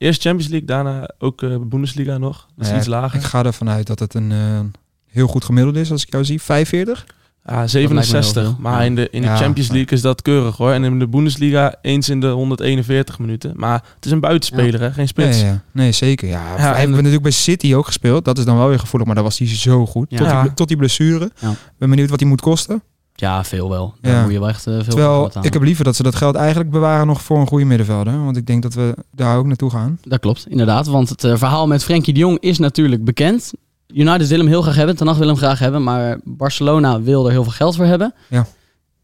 Eerst 0.00 0.20
Champions 0.22 0.50
League, 0.50 0.68
daarna 0.68 1.10
ook 1.18 1.42
eh 1.42 1.56
Bundesliga 1.66 2.18
nog. 2.18 2.46
Dat 2.56 2.64
is 2.66 2.72
Ja, 2.72 2.78
iets 2.78 2.86
lager. 2.86 3.18
Ik 3.18 3.24
ga 3.24 3.44
ervan 3.44 3.68
uit 3.70 3.86
dat 3.86 3.98
het 3.98 4.14
een 4.14 4.32
eh, 4.32 4.60
heel 5.06 5.26
goed 5.26 5.44
gemiddeld 5.44 5.76
is 5.76 5.90
als 5.90 6.02
ik 6.02 6.12
jou 6.12 6.24
zie. 6.24 6.42
45? 6.42 7.06
Ja, 7.44 7.54
lijkt 7.56 7.72
me 7.72 7.78
heel 7.80 7.88
67. 7.88 8.42
veel. 8.42 8.56
Maar 8.58 8.78
Ja. 8.78 8.82
in 8.84 8.94
de, 8.94 9.08
in 9.10 9.20
de 9.22 9.26
Ja, 9.26 9.36
Champions 9.36 9.68
League 9.70 9.90
is 9.90 10.00
dat 10.00 10.22
keurig 10.22 10.56
hoor. 10.56 10.72
En 10.72 10.84
in 10.84 10.98
de 10.98 11.08
Bundesliga 11.08 11.74
eens 11.82 12.08
in 12.08 12.20
de 12.20 12.26
141 12.28 13.18
minuten. 13.18 13.52
Maar 13.56 13.82
het 13.94 14.04
is 14.04 14.10
een 14.10 14.20
buitenspeler, 14.20 14.80
hè? 14.80 14.92
geen 14.92 15.08
spits. 15.08 15.40
Ja, 15.40 15.46
ja. 15.46 15.62
Nee, 15.72 15.92
zeker. 15.92 16.28
Ja, 16.28 16.42
hij 16.56 16.70
en- 16.70 16.76
heeft 16.76 16.90
natuurlijk 16.90 17.22
bij 17.22 17.30
City 17.32 17.74
ook 17.74 17.86
gespeeld. 17.86 18.24
Dat 18.24 18.38
is 18.38 18.44
dan 18.44 18.56
wel 18.56 18.68
weer 18.68 18.78
gevoelig, 18.78 19.06
maar 19.06 19.16
daar 19.16 19.24
was 19.24 19.38
hij 19.38 19.48
zo 19.48 19.86
goed. 19.86 20.06
Ja. 20.10 20.16
Tot, 20.18 20.26
Ja. 20.26 20.42
die, 20.42 20.54
tot 20.54 20.68
die 20.68 20.76
blessure. 20.76 21.30
Ja. 21.40 21.54
Ben 21.78 21.90
benieuwd 21.90 22.10
wat 22.10 22.20
hij 22.20 22.28
moet 22.28 22.40
kosten. 22.40 22.82
Ja, 23.20 23.44
veel 23.44 23.68
wel. 23.68 23.94
Daar 24.00 24.12
Ja. 24.14 24.22
moet 24.22 24.32
je 24.32 24.38
wel 24.38 24.48
echt 24.48 24.66
eh, 24.66 24.74
veel 24.74 24.82
Terwijl 24.84 25.30
aan. 25.34 25.44
ik 25.44 25.52
heb 25.52 25.62
liever 25.62 25.84
dat 25.84 25.96
ze 25.96 26.02
dat 26.02 26.14
geld 26.14 26.34
eigenlijk 26.34 26.70
bewaren 26.70 27.06
nog 27.06 27.22
voor 27.22 27.38
een 27.38 27.46
goede 27.46 27.64
middenvelder. 27.64 28.24
Want 28.24 28.36
ik 28.36 28.46
denk 28.46 28.62
dat 28.62 28.74
we 28.74 28.94
daar 29.12 29.36
ook 29.38 29.46
naartoe 29.46 29.70
gaan. 29.70 29.98
Dat 30.02 30.20
klopt, 30.20 30.46
inderdaad. 30.48 30.86
Want 30.86 31.08
het 31.08 31.24
eh, 31.24 31.36
verhaal 31.36 31.66
met 31.66 31.84
Frenkie 31.84 32.14
de 32.14 32.20
Jong 32.20 32.38
is 32.40 32.58
natuurlijk 32.58 33.04
bekend. 33.04 33.52
United 33.86 34.28
wil 34.28 34.38
hem 34.38 34.46
heel 34.46 34.62
graag 34.62 34.74
hebben, 34.74 34.96
Ten 34.96 35.18
wil 35.18 35.26
hem 35.26 35.36
graag 35.36 35.58
hebben, 35.58 35.82
maar 35.82 36.20
Barcelona 36.24 37.00
wil 37.02 37.24
er 37.26 37.30
heel 37.32 37.42
veel 37.42 37.52
geld 37.52 37.76
voor 37.76 37.84
hebben. 37.84 38.14
Ja. 38.28 38.46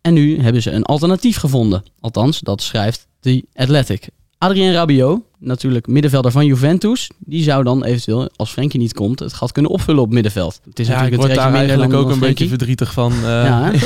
En 0.01 0.15
nu 0.15 0.41
hebben 0.41 0.63
ze 0.63 0.71
een 0.71 0.85
alternatief 0.85 1.37
gevonden. 1.39 1.83
Althans, 2.01 2.41
dat 2.41 2.63
schrijft 2.63 3.07
The 3.21 3.45
Athletic. 3.55 4.09
Adrien 4.39 4.73
Rabiot, 4.73 5.21
natuurlijk 5.39 5.87
middenvelder 5.87 6.31
van 6.31 6.47
Juventus, 6.47 7.11
die 7.19 7.43
zou 7.43 7.65
dan 7.65 7.85
eventueel, 7.85 8.29
als 8.37 8.51
Frenkie 8.51 8.81
niet 8.81 8.95
komt, 8.95 9.19
het 9.19 9.33
gat 9.33 9.53
kunnen 9.53 9.71
opvullen 9.71 10.03
op 10.03 10.11
middenveld. 10.13 10.61
Het 10.69 10.79
is 10.79 10.87
Ja, 10.87 10.93
ik 10.93 10.99
natuurlijk 10.99 11.23
word 11.29 11.37
een 11.39 11.45
daar 11.53 11.55
eigenlijk 11.55 11.93
ook 11.93 11.99
een 12.11 12.17
Frenkie. 12.17 12.29
beetje 12.29 12.49
verdrietig 12.49 12.93
van. 12.93 13.13
eh, 13.13 13.21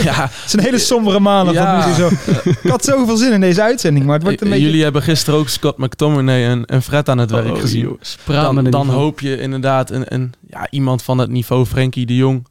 Ja, 0.04 0.22
Het 0.30 0.44
is 0.46 0.52
een 0.52 0.60
hele 0.60 0.78
sombere 0.78 1.20
maandag. 1.20 1.54
Ja. 1.54 1.94
zo. 1.94 2.08
Ik 2.62 2.70
had 2.70 2.84
zoveel 2.84 3.16
zin 3.16 3.32
in 3.32 3.40
deze 3.40 3.62
uitzending, 3.62 4.04
maar 4.04 4.14
het 4.14 4.22
wordt 4.22 4.40
een 4.40 4.48
beetje... 4.48 4.64
Jullie 4.64 4.82
hebben 4.82 5.02
gisteren 5.02 5.38
ook 5.40 5.48
Scott 5.48 5.78
McTominay 5.78 6.44
en, 6.44 6.64
en 6.64 6.82
Fred 6.82 7.08
aan 7.08 7.18
het 7.18 7.30
werk 7.30 7.54
Oh, 7.54 7.60
gezien. 7.60 7.98
Dan, 8.26 8.64
dan 8.64 8.88
hoop 8.88 9.20
je 9.20 9.40
inderdaad 9.40 9.90
een, 9.90 10.14
een, 10.14 10.32
ja, 10.48 10.66
iemand 10.70 11.02
van 11.02 11.18
het 11.18 11.30
niveau 11.30 11.66
Frenkie 11.66 12.06
de 12.06 12.16
Jong 12.16 12.36
eh, 12.38 12.49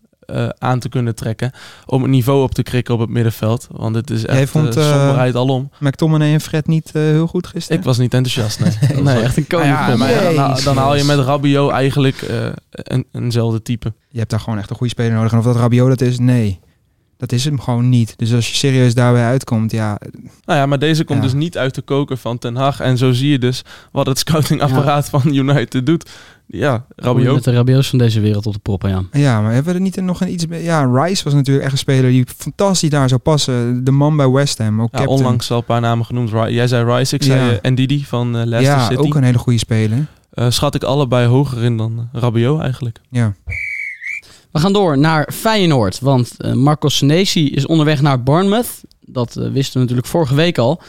aan 0.57 0.79
te 0.79 0.89
kunnen 0.89 1.15
trekken. 1.15 1.51
Om 1.85 2.01
het 2.01 2.11
niveau 2.11 2.43
op 2.43 2.53
te 2.53 2.63
krikken 2.63 2.93
op 2.93 2.99
het 2.99 3.09
middenveld. 3.09 3.67
Want 3.71 3.95
het 3.95 4.09
is 4.09 4.21
Jij 4.21 4.41
echt 4.41 4.49
vond, 4.49 4.75
eh, 4.75 4.89
eh, 4.89 4.95
somberheid 4.97 5.35
alom. 5.35 5.69
McTominay 5.79 6.33
en 6.33 6.41
Fred 6.41 6.67
niet 6.67 6.91
eh, 6.93 7.01
heel 7.01 7.27
goed 7.27 7.47
gisteren. 7.47 7.77
Ik 7.77 7.83
was 7.85 7.97
niet 7.97 8.13
enthousiast, 8.13 8.59
nee. 8.59 9.01
Nee, 9.03 9.21
echt 9.21 9.37
een 9.37 9.45
Nou 9.49 9.61
koning. 9.63 9.77
ja, 9.77 9.95
maar 9.95 10.63
dan, 10.63 10.77
haal 10.77 10.95
je 10.95 11.03
met 11.03 11.19
Rabiot 11.19 11.71
eigenlijk 11.71 12.21
eh, 12.21 12.47
een, 12.71 13.05
eenzelfde 13.11 13.61
type. 13.61 13.93
Je 14.09 14.17
hebt 14.17 14.29
daar 14.29 14.39
gewoon 14.39 14.59
echt 14.59 14.69
een 14.69 14.75
goede 14.75 14.91
speler 14.91 15.13
nodig. 15.13 15.31
En 15.31 15.37
of 15.37 15.43
dat 15.43 15.55
Rabiot 15.55 15.87
dat 15.89 16.01
is, 16.01 16.19
nee. 16.19 16.59
Dat 17.19 17.31
is 17.31 17.45
hem 17.45 17.59
gewoon 17.59 17.89
niet. 17.89 18.13
Dus 18.17 18.33
als 18.33 18.49
je 18.49 18.55
serieus 18.55 18.93
daarbij 18.93 19.23
uitkomt, 19.23 19.71
ja... 19.71 19.97
Nou 20.45 20.59
ja, 20.59 20.65
maar 20.65 20.79
deze 20.79 21.03
komt 21.03 21.17
Ja. 21.19 21.23
dus 21.23 21.33
niet 21.33 21.57
uit 21.57 21.75
de 21.75 21.81
koker 21.81 22.17
van 22.17 22.37
Ten 22.37 22.55
Hag. 22.55 22.79
En 22.79 22.97
zo 22.97 23.11
zie 23.11 23.29
je 23.29 23.39
dus 23.39 23.61
wat 23.91 24.05
het 24.07 24.19
scoutingapparaat 24.19 25.09
van 25.09 25.21
United 25.35 25.85
doet. 25.85 26.09
Ja, 26.45 26.85
Met 26.95 27.05
Rabiot. 27.05 27.43
de 27.43 27.51
Rabiots 27.51 27.89
van 27.89 27.97
deze 27.99 28.19
wereld 28.19 28.45
op 28.45 28.53
de 28.53 28.59
proppen, 28.59 28.89
ja. 28.89 29.03
Ja, 29.11 29.41
maar 29.41 29.53
hebben 29.53 29.71
we 29.71 29.77
er 29.79 29.83
niet 29.83 30.01
nog 30.01 30.21
een 30.21 30.31
iets... 30.31 30.45
Ja, 30.49 30.83
Rice 31.03 31.23
was 31.23 31.33
natuurlijk 31.33 31.63
echt 31.63 31.71
een 31.73 31.79
speler 31.79 32.09
die 32.09 32.25
fantastisch 32.37 32.89
daar 32.89 33.09
zou 33.09 33.21
passen. 33.21 33.83
De 33.83 33.91
man 33.91 34.17
bij 34.17 34.29
West 34.29 34.57
Ham, 34.57 34.81
ook 34.81 34.89
Ja, 34.91 34.97
captain. 34.97 35.17
onlangs 35.19 35.51
al 35.51 35.57
een 35.57 35.63
paar 35.63 35.81
namen 35.81 36.05
genoemd. 36.05 36.29
Jij 36.49 36.67
zei 36.67 36.93
Rice, 36.95 37.15
ik 37.15 37.23
zei 37.23 37.51
Ja. 37.51 37.59
eh, 37.61 37.71
Ndidi 37.71 38.05
van 38.05 38.37
eh, 38.37 38.45
Leicester 38.45 38.77
ja, 38.79 38.87
City. 38.87 39.01
ook 39.07 39.15
een 39.15 39.23
hele 39.23 39.37
goede 39.37 39.59
speler. 39.59 40.05
Eh, 40.31 40.45
schat 40.49 40.75
ik 40.75 40.83
allebei 40.83 41.27
hoger 41.27 41.63
in 41.63 41.77
dan 41.77 42.09
Rabiot 42.13 42.61
eigenlijk. 42.61 42.99
Ja. 43.09 43.33
We 44.51 44.59
gaan 44.59 44.73
door 44.73 44.97
naar 44.97 45.31
Feyenoord, 45.33 45.99
want 45.99 46.33
eh 46.37 46.53
Marcos 46.53 46.97
Senesi 46.97 47.49
is 47.49 47.65
onderweg 47.65 48.01
naar 48.01 48.23
Bournemouth. 48.23 48.81
Dat 48.99 49.35
eh, 49.35 49.51
wisten 49.51 49.73
we 49.73 49.79
natuurlijk 49.79 50.07
vorige 50.07 50.35
week 50.35 50.57
al. 50.57 50.81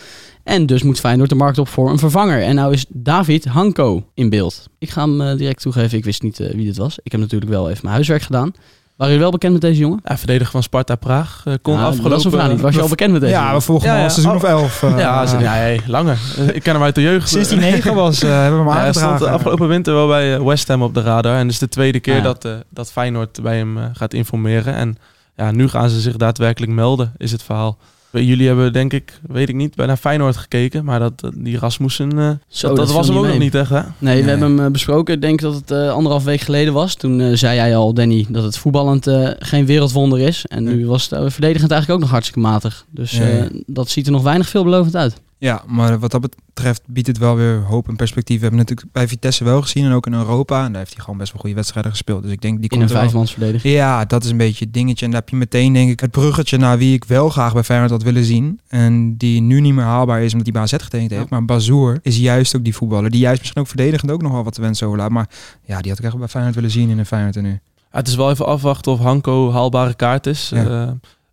En 0.42 0.66
dus 0.66 0.82
moet 0.82 1.00
Feyenoord 1.00 1.28
de 1.28 1.34
markt 1.34 1.58
op 1.58 1.68
voor 1.68 1.90
een 1.90 1.98
vervanger. 1.98 2.42
En 2.42 2.54
nou 2.54 2.72
is 2.72 2.84
David 2.88 3.44
Hanko 3.44 4.06
in 4.14 4.30
beeld. 4.30 4.68
Ik 4.78 4.90
ga 4.90 5.02
hem 5.02 5.20
eh, 5.20 5.36
direct 5.36 5.62
toegeven, 5.62 5.98
ik 5.98 6.04
wist 6.04 6.22
niet 6.22 6.38
wie 6.38 6.64
dit 6.64 6.76
was. 6.76 6.98
Ik 7.02 7.12
heb 7.12 7.20
natuurlijk 7.20 7.50
wel 7.50 7.68
even 7.68 7.80
mijn 7.82 7.94
huiswerk 7.94 8.22
gedaan. 8.22 8.52
Waren 9.00 9.14
jullie 9.14 9.31
wel 9.31 9.38
bekend 9.38 9.52
met 9.52 9.62
deze 9.62 9.81
jongen? 9.81 10.00
Ja, 10.05 10.17
verdediger 10.19 10.50
van 10.52 10.62
Sparta 10.62 10.94
Praag. 10.94 11.43
eh, 11.44 11.55
kon 11.62 11.75
afgelopen... 11.79 12.11
Dat 12.32 12.43
is 12.43 12.49
niet. 12.49 12.61
Was 12.61 12.75
je 12.75 12.81
al 12.81 12.88
bekend 12.88 13.12
met 13.12 13.20
deze 13.20 13.32
Ja, 13.32 13.41
we 13.41 13.47
jongen? 13.47 13.62
volgen 13.62 13.88
Ja, 13.88 13.94
al 13.97 14.00
ja. 14.02 14.08
seizoen 14.08 14.31
Oh. 14.32 14.37
of 14.37 14.44
elf. 14.44 14.82
eh, 14.82 14.99
Ja, 14.99 15.26
ze- 15.26 15.38
ja 15.38 15.52
hey, 15.52 15.81
langer. 15.87 16.19
Eh, 16.38 16.49
ik 16.56 16.62
ken 16.62 16.75
hem 16.75 16.82
uit 16.82 16.94
de 16.94 17.00
jeugd. 17.00 17.29
Sinds 17.29 17.49
hij 17.50 17.58
negen 17.58 17.94
was, 17.94 18.23
eh, 18.23 18.31
hebben 18.31 18.64
we 18.64 18.70
hem 18.70 18.75
Ja, 18.76 18.82
hij 18.82 18.91
stond 18.93 19.05
aangedragen. 19.06 19.26
de 19.26 19.32
afgelopen 19.38 19.69
winter 19.69 19.94
wel 19.94 20.06
bij 20.06 20.35
eh, 20.35 20.43
West 20.43 20.69
Ham 20.69 20.82
op 20.82 20.94
de 20.94 21.02
radar. 21.02 21.32
En 21.35 21.38
het 21.43 21.50
is 21.50 21.58
de 21.58 21.69
tweede 21.69 22.00
keer 22.00 22.17
Ja. 22.17 22.23
dat, 22.23 22.44
eh, 22.44 22.52
dat 22.70 22.93
Feyenoord 22.93 23.43
bij 23.43 23.56
hem 23.56 23.79
eh, 23.79 23.85
gaat 23.93 24.14
informeren. 24.14 24.75
En 24.75 24.97
ja, 25.37 25.50
nu 25.50 25.69
gaan 25.69 25.88
ze 25.88 26.00
zich 26.00 26.17
daadwerkelijk 26.17 26.73
melden, 26.73 27.12
is 27.17 27.32
het 27.32 27.43
verhaal. 27.43 27.79
Jullie 28.12 28.46
hebben 28.46 28.72
denk 28.72 28.92
ik, 28.92 29.20
weet 29.28 29.48
ik 29.48 29.54
niet, 29.54 29.74
bij 29.74 29.86
naar 29.86 29.96
Feyenoord 29.96 30.36
gekeken. 30.36 30.84
Maar 30.84 30.98
dat, 30.98 31.30
die 31.34 31.58
Rasmussen, 31.58 32.18
eh, 32.18 32.30
Zo, 32.48 32.74
dat, 32.74 32.92
was 32.92 33.06
hem 33.08 33.16
ook 33.16 33.22
mee. 33.22 33.30
nog 33.32 33.40
niet 33.40 33.54
echt 33.54 33.70
hè? 33.70 33.74
Nee, 33.80 33.84
Nee. 33.98 34.22
we 34.22 34.30
hebben 34.30 34.48
hem 34.48 34.60
eh, 34.66 34.70
besproken. 34.72 35.14
Ik 35.14 35.20
denk 35.20 35.40
dat 35.40 35.54
het 35.54 35.70
eh, 35.70 35.90
anderhalf 35.92 36.24
week 36.24 36.40
geleden 36.40 36.72
was. 36.72 36.94
Toen 36.94 37.36
zei 37.36 37.54
jij 37.54 37.76
al, 37.76 37.94
Danny, 37.94 38.26
dat 38.28 38.42
het 38.42 38.58
voetballend 38.58 39.08
geen 39.38 39.66
wereldwonder 39.66 40.18
is. 40.20 40.46
En 40.46 40.64
nu 40.64 40.86
was 40.86 41.10
het 41.10 41.32
verdedigend 41.32 41.70
eigenlijk 41.70 41.90
ook 41.90 42.00
nog 42.00 42.10
hartstikke 42.10 42.40
matig. 42.40 42.84
Dus 42.90 43.18
eh, 43.18 43.42
dat 43.66 43.88
ziet 43.88 44.06
er 44.06 44.12
nog 44.12 44.22
weinig 44.22 44.48
veelbelovend 44.48 44.96
uit. 44.96 45.20
Ja, 45.42 45.62
maar 45.66 45.99
wat 45.99 46.11
dat 46.11 46.20
betreft 46.20 46.82
biedt 46.87 47.06
het 47.06 47.18
wel 47.18 47.37
weer 47.37 47.61
hoop 47.62 47.88
en 47.88 47.97
perspectief. 47.97 48.37
We 48.37 48.42
hebben 48.42 48.59
natuurlijk 48.61 48.92
bij 48.92 49.09
Vitesse 49.09 49.44
wel 49.44 49.62
gezien 49.62 49.85
en 49.85 49.92
ook 49.92 50.06
in 50.06 50.12
Europa. 50.14 50.64
En 50.64 50.70
daar 50.70 50.80
heeft 50.80 50.94
hij 50.94 51.02
gewoon 51.04 51.18
best 51.18 51.32
wel 51.32 51.40
goede 51.40 51.56
wedstrijden 51.56 51.90
gespeeld. 51.90 52.23
Dus 52.23 52.32
ik 52.32 52.40
denk 52.40 52.54
die 52.54 52.62
In 52.62 52.68
komt 52.68 52.80
een 52.82 52.87
er 52.88 52.92
wel- 52.92 53.02
vijfmans 53.02 53.32
verdediging. 53.32 53.75
Ja, 53.75 54.04
dat 54.04 54.25
is 54.25 54.30
een 54.30 54.37
beetje 54.37 54.64
het 54.64 54.75
dingetje. 54.75 55.04
En 55.04 55.11
daar 55.11 55.20
heb 55.20 55.28
je 55.28 55.37
meteen, 55.37 55.73
denk 55.73 55.90
ik, 55.90 56.00
het 56.00 56.11
bruggetje 56.11 56.56
naar 56.56 56.78
wie 56.78 56.94
ik 56.94 57.04
wel 57.04 57.28
graag 57.28 57.52
bij 57.52 57.62
Feyenoord 57.64 57.90
had 57.90 58.02
willen 58.02 58.25
zien. 58.25 58.61
En 58.68 59.16
die 59.16 59.40
nu 59.40 59.61
niet 59.61 59.75
meer 59.75 59.85
haalbaar 59.85 60.23
is 60.23 60.32
omdat 60.32 60.47
hij 60.47 60.52
bij 60.52 60.62
AZ 60.62 60.85
getekend 60.85 61.11
heeft. 61.11 61.30
Maar 61.30 61.44
Bazoer 61.44 61.99
is 62.02 62.16
juist 62.18 62.56
ook 62.56 62.64
die 62.64 62.75
voetballer. 62.75 63.11
Die 63.11 63.20
juist 63.20 63.38
misschien 63.40 63.61
ook 63.61 63.68
verdedigend 63.68 64.11
ook 64.11 64.23
nog 64.23 64.32
wel 64.32 64.44
wat 64.44 64.54
te 64.54 64.61
wensen 64.61 64.87
overlaat. 64.87 65.11
Maar 65.11 65.28
ja, 65.64 65.80
die 65.80 65.90
had 65.90 65.99
ik 65.99 66.04
echt 66.04 66.18
bij 66.18 66.28
Feyenoord 66.28 66.54
willen 66.54 66.70
zien 66.70 66.88
in 66.90 66.99
een 66.99 67.06
Feyenoord 67.06 67.40
nu. 67.42 67.50
Ja, 67.50 67.99
het 67.99 68.09
is 68.09 68.14
wel 68.14 68.30
even 68.30 68.47
afwachten 68.47 68.92
of 68.92 68.99
Hanko 68.99 69.52
haalbare 69.52 69.94
kaart 69.94 70.26
is. 70.26 70.50
Ja. 70.54 70.64
Eh, 70.87 70.90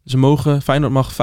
ze 0.08 0.18
mogen, 0.18 0.62
Feyenoord 0.62 0.92
mag 0.92 1.14
25% 1.14 1.16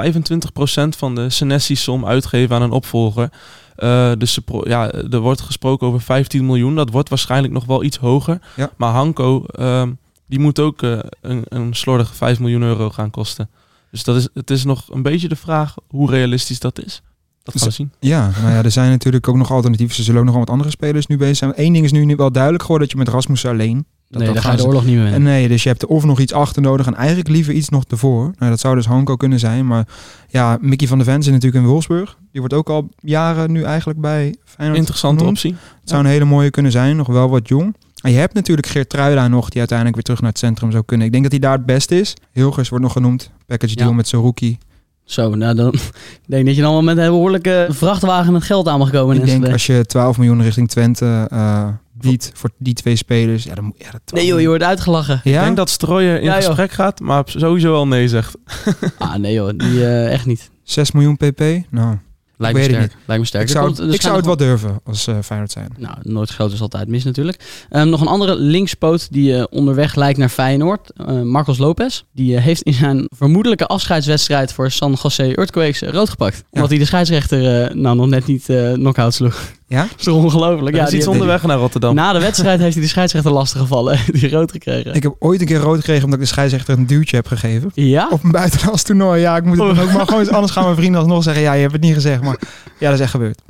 van 0.97 1.15
de 1.15 1.29
Senesi-som 1.29 2.05
uitgeven 2.05 2.55
aan 2.55 2.61
een 2.61 2.71
opvolger. 2.71 3.29
Eh, 3.75 4.11
dus 4.17 4.39
ja, 4.63 4.91
er 4.91 5.19
wordt 5.19 5.41
gesproken 5.41 5.87
over 5.87 6.01
15 6.01 6.45
miljoen. 6.45 6.75
Dat 6.75 6.89
wordt 6.89 7.09
waarschijnlijk 7.09 7.53
nog 7.53 7.65
wel 7.65 7.83
iets 7.83 7.97
hoger. 7.97 8.39
Ja. 8.55 8.71
Maar 8.75 8.91
Hanko, 8.91 9.45
ehm, 9.45 9.91
die 10.27 10.39
moet 10.39 10.59
ook 10.59 10.81
eh, 10.81 10.99
een, 11.21 11.43
een 11.47 11.73
slordige 11.73 12.13
5 12.13 12.39
miljoen 12.39 12.61
euro 12.61 12.89
gaan 12.89 13.09
kosten. 13.09 13.49
Dus 13.91 14.03
dat 14.03 14.15
is, 14.15 14.27
het 14.33 14.51
is 14.51 14.63
nog 14.63 14.85
een 14.91 15.01
beetje 15.01 15.27
de 15.27 15.35
vraag 15.35 15.75
hoe 15.87 16.09
realistisch 16.09 16.59
dat 16.59 16.83
is. 16.83 17.01
Dat 17.43 17.57
gaan 17.57 17.67
we 17.67 17.73
zien. 17.73 17.91
Ja, 17.99 18.31
nou 18.41 18.53
ja, 18.53 18.63
er 18.63 18.71
zijn 18.71 18.89
natuurlijk 18.89 19.27
ook 19.27 19.35
nog 19.35 19.51
alternatieven. 19.51 19.95
Ze 19.95 20.03
zullen 20.03 20.19
ook 20.19 20.25
nog 20.25 20.33
wel 20.33 20.43
met 20.43 20.53
andere 20.53 20.69
spelers 20.69 21.07
nu 21.07 21.17
bezig 21.17 21.37
zijn. 21.37 21.53
Eén 21.55 21.73
ding 21.73 21.85
is 21.85 21.91
nu 21.91 22.15
wel 22.15 22.31
duidelijk 22.31 22.63
geworden 22.63 22.87
dat 22.87 22.97
je 22.97 23.03
met 23.03 23.13
Rasmussen 23.13 23.49
alleen. 23.49 23.85
Dat, 24.17 24.23
nee, 24.23 24.33
dat 24.33 24.43
daar 24.43 24.43
ga 24.43 24.51
je 24.51 24.55
de 24.55 24.61
ze- 24.61 24.67
oorlog 24.67 24.85
niet 24.85 24.93
meer 24.95 25.03
winnen. 25.03 25.23
nee, 25.23 25.47
dus 25.47 25.63
je 25.63 25.69
hebt 25.69 25.81
er 25.81 25.87
of 25.87 26.03
nog 26.03 26.19
iets 26.19 26.33
achter 26.33 26.61
nodig 26.61 26.85
en 26.85 26.95
eigenlijk 26.95 27.29
liever 27.29 27.53
iets 27.53 27.69
nog 27.69 27.83
ervoor. 27.89 28.33
Nou, 28.37 28.51
dat 28.51 28.59
zou 28.59 28.75
dus 28.75 28.85
Hanko 28.85 29.15
kunnen 29.15 29.39
zijn. 29.39 29.67
Maar 29.67 29.87
ja, 30.27 30.57
Mickey 30.61 30.87
van 30.87 30.97
der 30.97 31.07
Ven 31.07 31.23
zit 31.23 31.33
natuurlijk 31.33 31.63
in 31.63 31.69
Wolfsburg. 31.69 32.17
Die 32.31 32.39
wordt 32.41 32.55
ook 32.55 32.69
al 32.69 32.89
jaren 32.99 33.51
nu 33.51 33.63
eigenlijk 33.63 33.99
bij 34.01 34.35
Feyenoord 34.45 34.79
Interessante 34.79 35.17
genoemd. 35.17 35.37
optie. 35.37 35.55
Het 35.79 35.89
zou 35.89 36.03
een 36.03 36.09
hele 36.09 36.25
mooie 36.25 36.49
kunnen 36.49 36.71
zijn, 36.71 36.95
nog 36.95 37.07
wel 37.07 37.29
wat 37.29 37.47
jong. 37.47 37.75
En 38.01 38.11
je 38.11 38.17
hebt 38.17 38.33
natuurlijk 38.33 38.67
Geert 38.67 38.89
Truida 38.89 39.27
nog, 39.27 39.49
die 39.49 39.57
uiteindelijk 39.57 39.95
weer 39.95 40.05
terug 40.05 40.21
naar 40.21 40.29
het 40.29 40.39
centrum 40.39 40.71
zou 40.71 40.83
kunnen. 40.85 41.05
Ik 41.05 41.11
denk 41.11 41.23
dat 41.23 41.31
hij 41.33 41.41
daar 41.41 41.57
het 41.57 41.65
beste 41.65 41.99
is. 41.99 42.13
Hilgers 42.31 42.69
wordt 42.69 42.83
nog 42.83 42.93
genoemd. 42.93 43.31
Package 43.45 43.75
deal 43.75 43.89
Ja. 43.89 43.95
met 43.95 44.07
Saruki. 44.07 44.57
Zo, 45.03 45.35
nou 45.35 45.55
dan 45.55 45.73
ik 46.23 46.23
denk 46.27 46.45
dat 46.45 46.55
je 46.55 46.61
dan 46.61 46.71
wel 46.71 46.81
met 46.83 46.97
een 46.97 47.05
behoorlijke 47.09 47.67
vrachtwagen 47.69 48.33
met 48.33 48.43
geld 48.43 48.67
aan 48.67 48.79
mag 48.79 48.89
komen. 48.91 49.15
Ik 49.15 49.25
denk 49.25 49.47
als 49.51 49.65
je 49.65 49.85
12 49.85 50.17
miljoen 50.17 50.41
richting 50.41 50.69
Twente 50.69 51.27
eh, 51.31 51.67
biedt 51.97 52.31
voor 52.33 52.49
die 52.57 52.73
twee 52.73 52.95
spelers. 52.95 53.43
Ja, 53.43 53.55
dan 53.55 53.63
moet 53.63 53.75
ja, 53.77 53.91
dat 53.91 54.01
Nee 54.13 54.25
joh, 54.25 54.41
je 54.41 54.47
wordt 54.47 54.63
uitgelachen. 54.63 55.21
Ja? 55.23 55.37
Ik 55.39 55.43
denk 55.45 55.55
dat 55.57 55.69
Strooijer 55.69 56.17
in 56.17 56.23
Ja, 56.23 56.35
gesprek 56.35 56.71
gaat, 56.71 56.99
maar 56.99 57.23
sowieso 57.25 57.73
al 57.75 57.87
nee 57.87 58.07
zegt. 58.07 58.35
Ah 58.97 59.15
nee 59.15 59.33
joh, 59.33 59.49
die 59.57 59.85
eh, 59.85 60.11
echt 60.11 60.25
niet. 60.25 60.49
6 60.63 60.91
miljoen 60.91 61.17
pp? 61.17 61.39
Nou, 61.69 61.97
Lijkt 62.37 62.57
me 62.57 62.63
sterk. 62.63 62.95
Lijkt 63.05 63.21
me 63.21 63.27
sterk. 63.27 63.43
ik 63.43 63.49
zou, 63.49 63.65
komt- 63.65 63.93
ik 63.93 64.01
zou 64.01 64.15
het 64.15 64.25
wel 64.25 64.37
durven 64.37 64.79
als 64.83 65.07
eh 65.07 65.15
Feyenoord 65.23 65.51
zijn. 65.51 65.67
Nou, 65.77 65.97
nooit 66.01 66.29
groot 66.29 66.51
is 66.51 66.61
altijd 66.61 66.87
mis 66.87 67.03
natuurlijk. 67.03 67.65
Ehm, 67.69 67.89
nog 67.89 68.01
een 68.01 68.07
andere 68.07 68.35
linkspoot 68.35 69.07
die 69.11 69.35
eh, 69.37 69.43
onderweg 69.49 69.95
lijkt 69.95 70.19
naar 70.19 70.29
Feyenoord. 70.29 70.91
Eh, 70.95 71.21
Marcos 71.21 71.57
Lopez. 71.57 72.03
Die 72.13 72.39
heeft 72.39 72.61
in 72.61 72.73
zijn 72.73 73.07
vermoedelijke 73.15 73.65
afscheidswedstrijd 73.65 74.53
voor 74.53 74.71
San 74.71 74.97
Jose 75.03 75.35
Earthquakes 75.35 75.81
rood 75.81 76.09
gepakt. 76.09 76.43
Omdat 76.49 76.69
hij 76.69 76.77
de 76.79 76.85
scheidsrechter 76.85 77.63
eh, 77.63 77.73
nou 77.75 77.95
nog 77.95 78.07
net 78.07 78.25
niet 78.25 78.49
eh 78.49 78.73
knock-out 78.73 79.13
sloeg. 79.13 79.51
Ja? 79.67 79.81
Dat 79.81 79.93
is 79.97 80.03
toch 80.03 80.23
ongelooflijk? 80.23 80.75
Ja, 80.75 80.83
is 80.83 80.89
die 80.89 80.97
iets 80.99 81.07
onderweg 81.07 81.43
naar 81.43 81.57
Rotterdam. 81.57 81.95
Na 81.95 82.13
de 82.13 82.19
wedstrijd 82.19 82.59
heeft 82.59 82.73
hij 82.73 82.83
de 82.83 82.89
scheidsrechter 82.89 83.31
lastig 83.31 83.61
gevallen. 83.61 83.99
die 84.13 84.29
rood 84.29 84.51
gekregen. 84.51 84.93
Ik 84.93 85.03
heb 85.03 85.15
ooit 85.19 85.41
een 85.41 85.47
keer 85.47 85.57
rood 85.59 85.75
gekregen 85.77 86.03
omdat 86.03 86.19
ik 86.19 86.25
de 86.25 86.31
scheidsrechter 86.31 86.77
een 86.77 86.87
duwtje 86.87 87.15
heb 87.15 87.27
gegeven. 87.27 87.71
ja? 87.73 88.07
Op 88.11 88.23
een 88.23 88.31
buitenlands 88.31 88.83
toernooi. 88.83 89.21
Ja, 89.21 89.35
ik 89.37 89.43
moet 89.45 89.57
het 89.57 89.67
Oh. 89.69 89.75
dan 89.75 89.85
ook 89.85 89.91
maar 89.93 90.07
gewoon 90.07 90.29
anders 90.29 90.51
gaan 90.53 90.63
mijn 90.63 90.75
vrienden 90.75 90.99
alsnog 91.01 91.23
zeggen. 91.23 91.43
Ja, 91.43 91.53
je 91.53 91.61
hebt 91.61 91.73
het 91.73 91.81
niet 91.81 91.93
gezegd, 91.93 92.21
maar 92.21 92.39
ja, 92.79 92.85
dat 92.89 92.93
is 92.93 92.99
echt 92.99 93.11
gebeurd. 93.11 93.41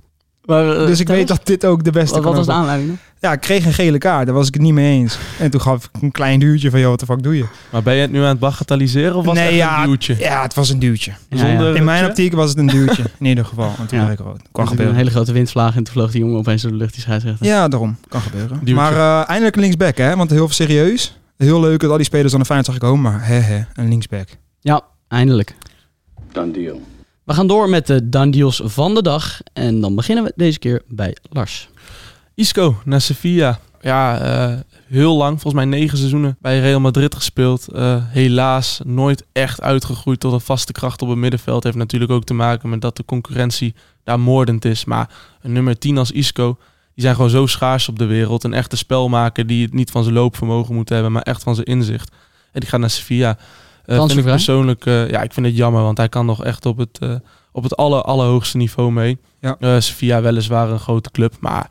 Maar, 0.46 0.78
eh, 0.80 0.86
Dus 0.88 1.00
ik 1.00 1.08
weet 1.08 1.20
eens. 1.20 1.30
dat 1.30 1.46
dit 1.46 1.66
ook 1.66 1.84
de 1.84 1.92
beste 1.92 2.14
Wat, 2.14 2.24
kan 2.24 2.30
wat 2.36 2.46
was 2.46 2.46
de 2.56 2.62
aanleiding? 2.62 2.98
Ja, 3.26 3.32
ik 3.34 3.40
kreeg 3.40 3.66
een 3.66 3.74
gele 3.74 3.98
kaart. 3.98 4.26
Daar 4.26 4.36
was 4.36 4.48
ik 4.48 4.54
het 4.54 4.64
niet 4.64 4.74
mee 4.74 5.00
eens. 5.00 5.18
En 5.40 5.52
toen 5.52 5.62
gaf 5.62 5.84
ik 5.94 6.02
een 6.02 6.12
klein 6.12 6.40
duwtje 6.40 6.70
van, 6.70 6.80
joh, 6.80 6.90
wat 6.90 7.00
de 7.00 7.06
fuck 7.06 7.24
doe 7.24 7.38
je? 7.38 7.46
Maar 7.70 7.84
ben 7.84 7.96
je 7.96 8.02
het 8.02 8.12
nu 8.12 8.20
aan 8.22 8.28
het 8.28 8.40
bagatelliseren 8.40 9.16
of 9.16 9.26
was 9.26 9.36
Nee, 9.36 9.46
het 9.46 9.56
ja, 9.56 9.82
een 9.84 9.90
duwtje? 9.90 10.16
Ja, 10.20 10.42
het 10.42 10.54
was 10.54 10.70
een 10.70 10.80
duwtje. 10.80 11.12
Ja, 11.30 11.38
Zonder- 11.38 11.70
ja. 11.72 11.76
In 11.76 11.84
mijn 11.84 12.06
optiek 12.06 12.34
was 12.34 12.50
het 12.50 12.58
een 12.58 12.68
duwtje. 12.68 13.04
In 13.20 13.26
ieder 13.26 13.46
geval. 13.46 13.72
En 13.80 13.86
toen 13.88 13.98
Ja. 14.00 14.06
werd 14.08 14.20
ik 14.20 14.26
rood. 14.26 14.42
Kan 14.52 14.64
Er 14.64 14.70
gebeuren. 14.70 14.94
Een 14.94 15.00
hele 15.00 15.12
grote 15.12 15.32
windvlaag 15.32 15.76
en 15.76 15.84
toen 15.84 15.94
vloog 15.94 16.12
die 16.12 16.22
jongen 16.22 16.38
opeens 16.38 16.62
door 16.62 16.72
de 16.72 16.78
lucht, 16.78 16.94
die 16.94 17.02
scheidsrechter. 17.02 17.46
Ja, 17.46 17.68
daarom. 17.68 17.98
Kan 18.08 18.22
gebeuren. 18.22 18.58
Duwtje. 18.58 18.74
Maar 18.74 18.94
eh, 18.94 19.24
eindelijk 19.30 19.56
een 19.56 19.62
linksback, 19.62 19.98
hè? 19.98 20.16
Want 20.16 20.30
heel 20.30 20.50
serieus. 20.50 21.18
Heel 21.38 21.60
leuk 21.60 21.80
dat 21.80 21.90
al 21.90 21.96
die 21.98 22.06
spelers 22.06 22.34
aan 22.34 22.40
de 22.40 22.46
Feyenoord 22.46 22.72
zag 22.72 22.82
ik 22.82 22.88
komen. 22.90 23.12
Maar 23.12 23.28
hè, 23.28 23.36
hè, 23.40 23.62
een 23.74 23.90
linksback. 23.90 24.28
Ja, 24.60 24.82
eindelijk. 25.08 25.56
Done 26.32 26.52
deal. 26.52 26.82
We 27.24 27.34
gaan 27.34 27.48
door 27.48 27.70
met 27.70 27.88
de 27.88 28.10
done 28.10 28.32
deals 28.32 28.62
van 28.64 28.94
de 28.94 29.02
dag. 29.02 29.40
En 29.54 29.82
dan 29.82 29.96
beginnen 29.96 30.24
we 30.24 30.34
deze 30.36 30.60
keer 30.60 30.82
bij 30.88 31.16
Lars. 31.30 31.70
Isco 32.36 32.76
naar 32.86 33.02
Sevilla. 33.02 33.60
Ja, 33.82 34.20
eh, 34.20 34.60
heel 34.88 35.18
lang, 35.18 35.42
volgens 35.42 35.54
mij 35.54 35.66
negen 35.66 35.98
seizoenen 35.98 36.38
bij 36.40 36.60
Real 36.60 36.80
Madrid 36.80 37.16
gespeeld. 37.16 37.68
Eh, 37.68 37.96
helaas 38.08 38.80
nooit 38.84 39.26
echt 39.32 39.62
uitgegroeid 39.62 40.20
tot 40.20 40.34
een 40.34 40.42
vaste 40.42 40.72
kracht 40.72 41.02
op 41.02 41.10
het 41.10 41.18
middenveld. 41.18 41.64
Heeft 41.64 41.76
natuurlijk 41.76 42.12
ook 42.12 42.24
te 42.24 42.34
maken 42.34 42.70
met 42.70 42.82
dat 42.82 42.98
de 42.98 43.06
concurrentie 43.06 43.76
daar 44.04 44.20
moordend 44.20 44.66
is. 44.66 44.86
Maar 44.86 45.10
een 45.42 45.52
nummer 45.52 45.78
10 45.78 45.98
als 45.98 46.12
Isco, 46.12 46.58
die 46.94 47.04
zijn 47.04 47.16
gewoon 47.16 47.30
zo 47.30 47.46
schaars 47.46 47.90
op 47.90 48.00
de 48.00 48.06
wereld. 48.06 48.44
Een 48.44 48.54
echte 48.54 48.78
spelmaker 48.78 49.48
die 49.48 49.64
het 49.64 49.74
niet 49.74 49.92
van 49.92 50.04
zijn 50.04 50.16
loopvermogen 50.16 50.76
moet 50.76 50.90
hebben, 50.90 51.12
maar 51.12 51.22
echt 51.22 51.44
van 51.44 51.56
zijn 51.56 51.68
inzicht. 51.68 52.12
En 52.52 52.60
die 52.60 52.70
gaat 52.70 52.80
naar 52.80 52.90
Sevilla. 52.90 53.38
Eh 53.86 53.98
vind 53.98 54.18
ik 54.18 54.24
persoonlijk, 54.24 54.86
ja, 54.86 55.22
ik 55.22 55.34
vind 55.34 55.46
het 55.46 55.56
jammer, 55.56 55.82
want 55.82 55.98
hij 55.98 56.10
kan 56.10 56.26
nog 56.26 56.44
echt 56.44 56.66
op 56.66 56.78
het, 56.78 57.00
op 57.52 57.64
het 57.64 57.76
aller, 57.76 58.02
allerhoogste 58.02 58.58
niveau 58.58 58.92
mee. 58.92 59.18
Ja. 59.40 59.80
Sevilla 59.80 60.22
weliswaar 60.22 60.70
een 60.70 60.80
grote 60.80 61.12
club, 61.12 61.34
maar 61.40 61.70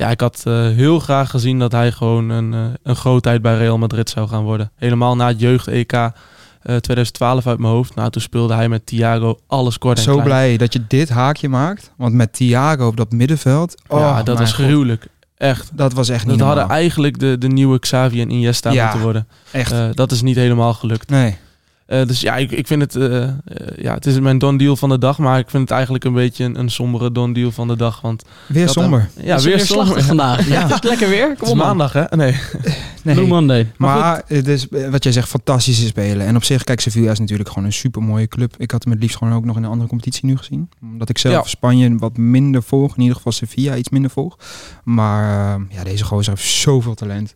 ja, 0.00 0.10
ik 0.10 0.20
had 0.20 0.42
eh, 0.44 0.52
heel 0.54 0.98
graag 0.98 1.30
gezien 1.30 1.58
dat 1.58 1.72
hij 1.72 1.92
gewoon 1.92 2.28
een, 2.28 2.54
eh, 2.54 2.60
een 2.82 2.96
grootheid 2.96 3.42
bij 3.42 3.56
Real 3.56 3.78
Madrid 3.78 4.10
zou 4.10 4.28
gaan 4.28 4.42
worden. 4.42 4.70
Helemaal 4.76 5.16
na 5.16 5.26
het 5.26 5.40
jeugd-EK 5.40 5.92
eh 5.92 6.76
2012 6.76 7.46
uit 7.46 7.58
mijn 7.58 7.72
hoofd. 7.72 7.94
Nou, 7.94 8.10
toen 8.10 8.22
speelde 8.22 8.54
hij 8.54 8.68
met 8.68 8.86
Thiago 8.86 9.38
alles 9.46 9.78
kort 9.78 9.96
en 9.96 10.02
Zo 10.04 10.10
klein. 10.12 10.26
blij 10.28 10.56
dat 10.56 10.72
je 10.72 10.84
dit 10.88 11.08
haakje 11.08 11.48
maakt. 11.48 11.92
Want 11.96 12.14
met 12.14 12.32
Thiago 12.32 12.86
op 12.86 12.96
dat 12.96 13.12
middenveld. 13.12 13.82
Oh, 13.88 14.00
ja, 14.00 14.22
dat 14.22 14.38
was 14.38 14.52
gruwelijk. 14.52 15.06
Echt. 15.36 15.70
Dat 15.72 15.92
was 15.92 16.08
echt 16.08 16.26
niet 16.26 16.38
Dat 16.38 16.46
hadden 16.46 16.68
eigenlijk 16.68 17.18
de, 17.18 17.38
de 17.38 17.48
nieuwe 17.48 17.78
Xavi 17.78 18.20
en 18.20 18.30
Iniesta 18.30 18.70
Ja, 18.70 18.84
moeten 18.84 19.02
worden. 19.02 19.28
Echt. 19.50 19.72
Eh, 19.72 19.84
dat 19.94 20.12
is 20.12 20.22
niet 20.22 20.36
helemaal 20.36 20.74
gelukt. 20.74 21.10
nee. 21.10 21.36
Eh, 21.90 22.06
dus 22.06 22.20
ja, 22.20 22.36
ik, 22.36 22.50
ik 22.50 22.66
vind 22.66 22.80
het, 22.82 22.96
eh, 22.96 23.22
eh, 23.22 23.32
ja, 23.76 23.94
het 23.94 24.06
is 24.06 24.20
mijn 24.20 24.38
don 24.38 24.56
deal 24.56 24.76
van 24.76 24.88
de 24.88 24.98
dag, 24.98 25.18
maar 25.18 25.38
ik 25.38 25.50
vind 25.50 25.62
het 25.62 25.70
eigenlijk 25.70 26.04
een 26.04 26.12
beetje 26.12 26.44
een, 26.44 26.58
een 26.58 26.70
sombere 26.70 27.12
don 27.12 27.32
deal 27.32 27.50
van 27.50 27.68
de 27.68 27.76
dag. 27.76 28.00
Want 28.00 28.22
Weer 28.46 28.64
dat- 28.64 28.74
somber. 28.74 29.08
Ja, 29.22 29.36
Is 29.36 29.44
weer 29.44 29.60
somber. 29.60 29.86
slachtig 29.86 30.06
vandaag. 30.06 30.46
Ja. 30.48 30.54
Ja. 30.60 30.66
Het 30.68 30.84
is 30.84 30.90
lekker 30.90 31.08
weer. 31.08 31.28
Het 31.28 31.38
Kom 31.38 31.46
is 31.46 31.52
op 31.52 31.58
maandag, 31.58 31.92
hè? 31.92 32.04
Nee. 32.16 32.32
Blue 33.02 33.14
Nee. 33.14 33.26
Monday. 33.26 33.72
Maar, 33.76 34.22
het 34.26 34.48
is, 34.48 34.66
wat 34.90 35.02
jij 35.04 35.12
zegt, 35.12 35.28
fantastische 35.28 35.86
spelen. 35.86 36.26
En 36.26 36.36
op 36.36 36.44
zich, 36.44 36.64
kijk, 36.64 36.80
Sevilla 36.80 37.10
is 37.10 37.18
natuurlijk 37.18 37.48
gewoon 37.48 37.64
een 37.64 37.72
super 37.72 38.02
mooie 38.02 38.28
club. 38.28 38.54
Ik 38.58 38.70
had 38.70 38.82
hem 38.84 38.92
het 38.92 39.02
liefst 39.02 39.16
gewoon 39.16 39.34
ook 39.34 39.44
nog 39.44 39.56
in 39.56 39.62
een 39.62 39.70
andere 39.70 39.88
competitie 39.88 40.26
nu 40.26 40.36
gezien. 40.36 40.68
Omdat 40.82 41.08
ik 41.08 41.18
zelf 41.18 41.34
Ja. 41.34 41.42
Spanje 41.50 41.96
wat 41.98 42.16
minder 42.16 42.62
volg. 42.62 42.94
In 42.96 43.00
ieder 43.00 43.16
geval 43.16 43.32
Sevilla 43.32 43.76
iets 43.76 43.88
minder 43.88 44.10
volg. 44.10 44.36
Maar 44.84 45.58
ja, 45.68 45.84
deze 45.84 46.04
gozer 46.04 46.32
heeft 46.34 46.46
zoveel 46.48 46.94
talent. 46.94 47.34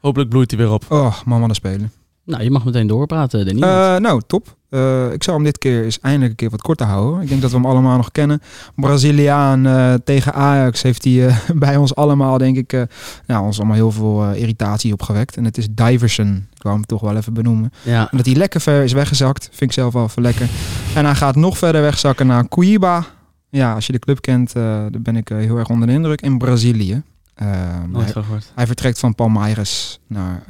Hopelijk 0.00 0.30
bloeit 0.30 0.50
hij 0.50 0.60
weer 0.60 0.70
op. 0.72 0.84
Oh, 0.88 1.14
man, 1.24 1.40
wat 1.40 1.48
een 1.48 1.54
spelen. 1.54 1.92
Nou, 2.26 2.42
je 2.42 2.50
mag 2.50 2.64
meteen 2.64 2.86
doorpraten, 2.86 3.46
Danny. 3.46 3.62
Eh, 3.62 3.96
nou, 3.96 4.22
top. 4.26 4.56
Eh, 4.68 5.12
ik 5.12 5.22
zou 5.22 5.36
hem 5.36 5.44
dit 5.44 5.58
keer 5.58 5.84
eens 5.84 6.00
eindelijk 6.00 6.30
een 6.30 6.36
keer 6.36 6.50
wat 6.50 6.62
korter 6.62 6.86
houden. 6.86 7.22
Ik 7.22 7.28
denk 7.28 7.40
dat 7.40 7.50
we 7.50 7.56
hem 7.56 7.66
allemaal 7.66 7.96
nog 7.96 8.12
kennen. 8.12 8.42
Braziliaan 8.74 9.66
eh, 9.66 9.94
tegen 10.04 10.34
Ajax 10.34 10.82
heeft 10.82 11.04
hij 11.04 11.34
bij 11.54 11.76
ons 11.76 11.94
allemaal, 11.94 12.38
denk 12.38 12.56
ik, 12.56 12.86
nou, 13.26 13.44
ons 13.44 13.58
allemaal 13.58 13.76
heel 13.76 13.90
veel 13.90 14.32
irritatie 14.32 14.92
opgewekt. 14.92 15.36
En 15.36 15.44
het 15.44 15.58
is 15.58 15.68
Diverson. 15.70 16.46
Ik 16.54 16.62
wou 16.62 16.74
hem 16.74 16.86
toch 16.86 17.00
wel 17.00 17.16
even 17.16 17.34
benoemen. 17.34 17.72
ja. 17.82 18.10
En 18.10 18.16
dat 18.16 18.26
hij 18.26 18.34
lekker 18.34 18.60
ver 18.60 18.82
is 18.82 18.92
weggezakt, 18.92 19.44
vind 19.44 19.70
ik 19.70 19.72
zelf 19.72 19.92
wel 19.92 20.04
even 20.04 20.22
lekker. 20.22 20.48
En 20.94 21.04
hij 21.04 21.14
gaat 21.14 21.36
nog 21.36 21.58
verder 21.58 21.82
wegzakken 21.82 22.26
naar 22.26 22.48
Cuiaba. 22.48 23.04
Ja, 23.50 23.74
als 23.74 23.86
je 23.86 23.92
de 23.92 23.98
club 23.98 24.20
kent, 24.20 24.52
dan 24.52 25.02
ben 25.02 25.16
ik 25.16 25.28
heel 25.28 25.56
erg 25.56 25.68
onder 25.68 25.86
de 25.86 25.92
indruk. 25.92 26.20
In 26.20 26.38
Brazilië. 26.38 27.02
Hij, 27.34 28.40
hij 28.54 28.66
vertrekt 28.66 28.98
van 28.98 29.14
Palmeiras 29.14 30.00
naar 30.06 30.42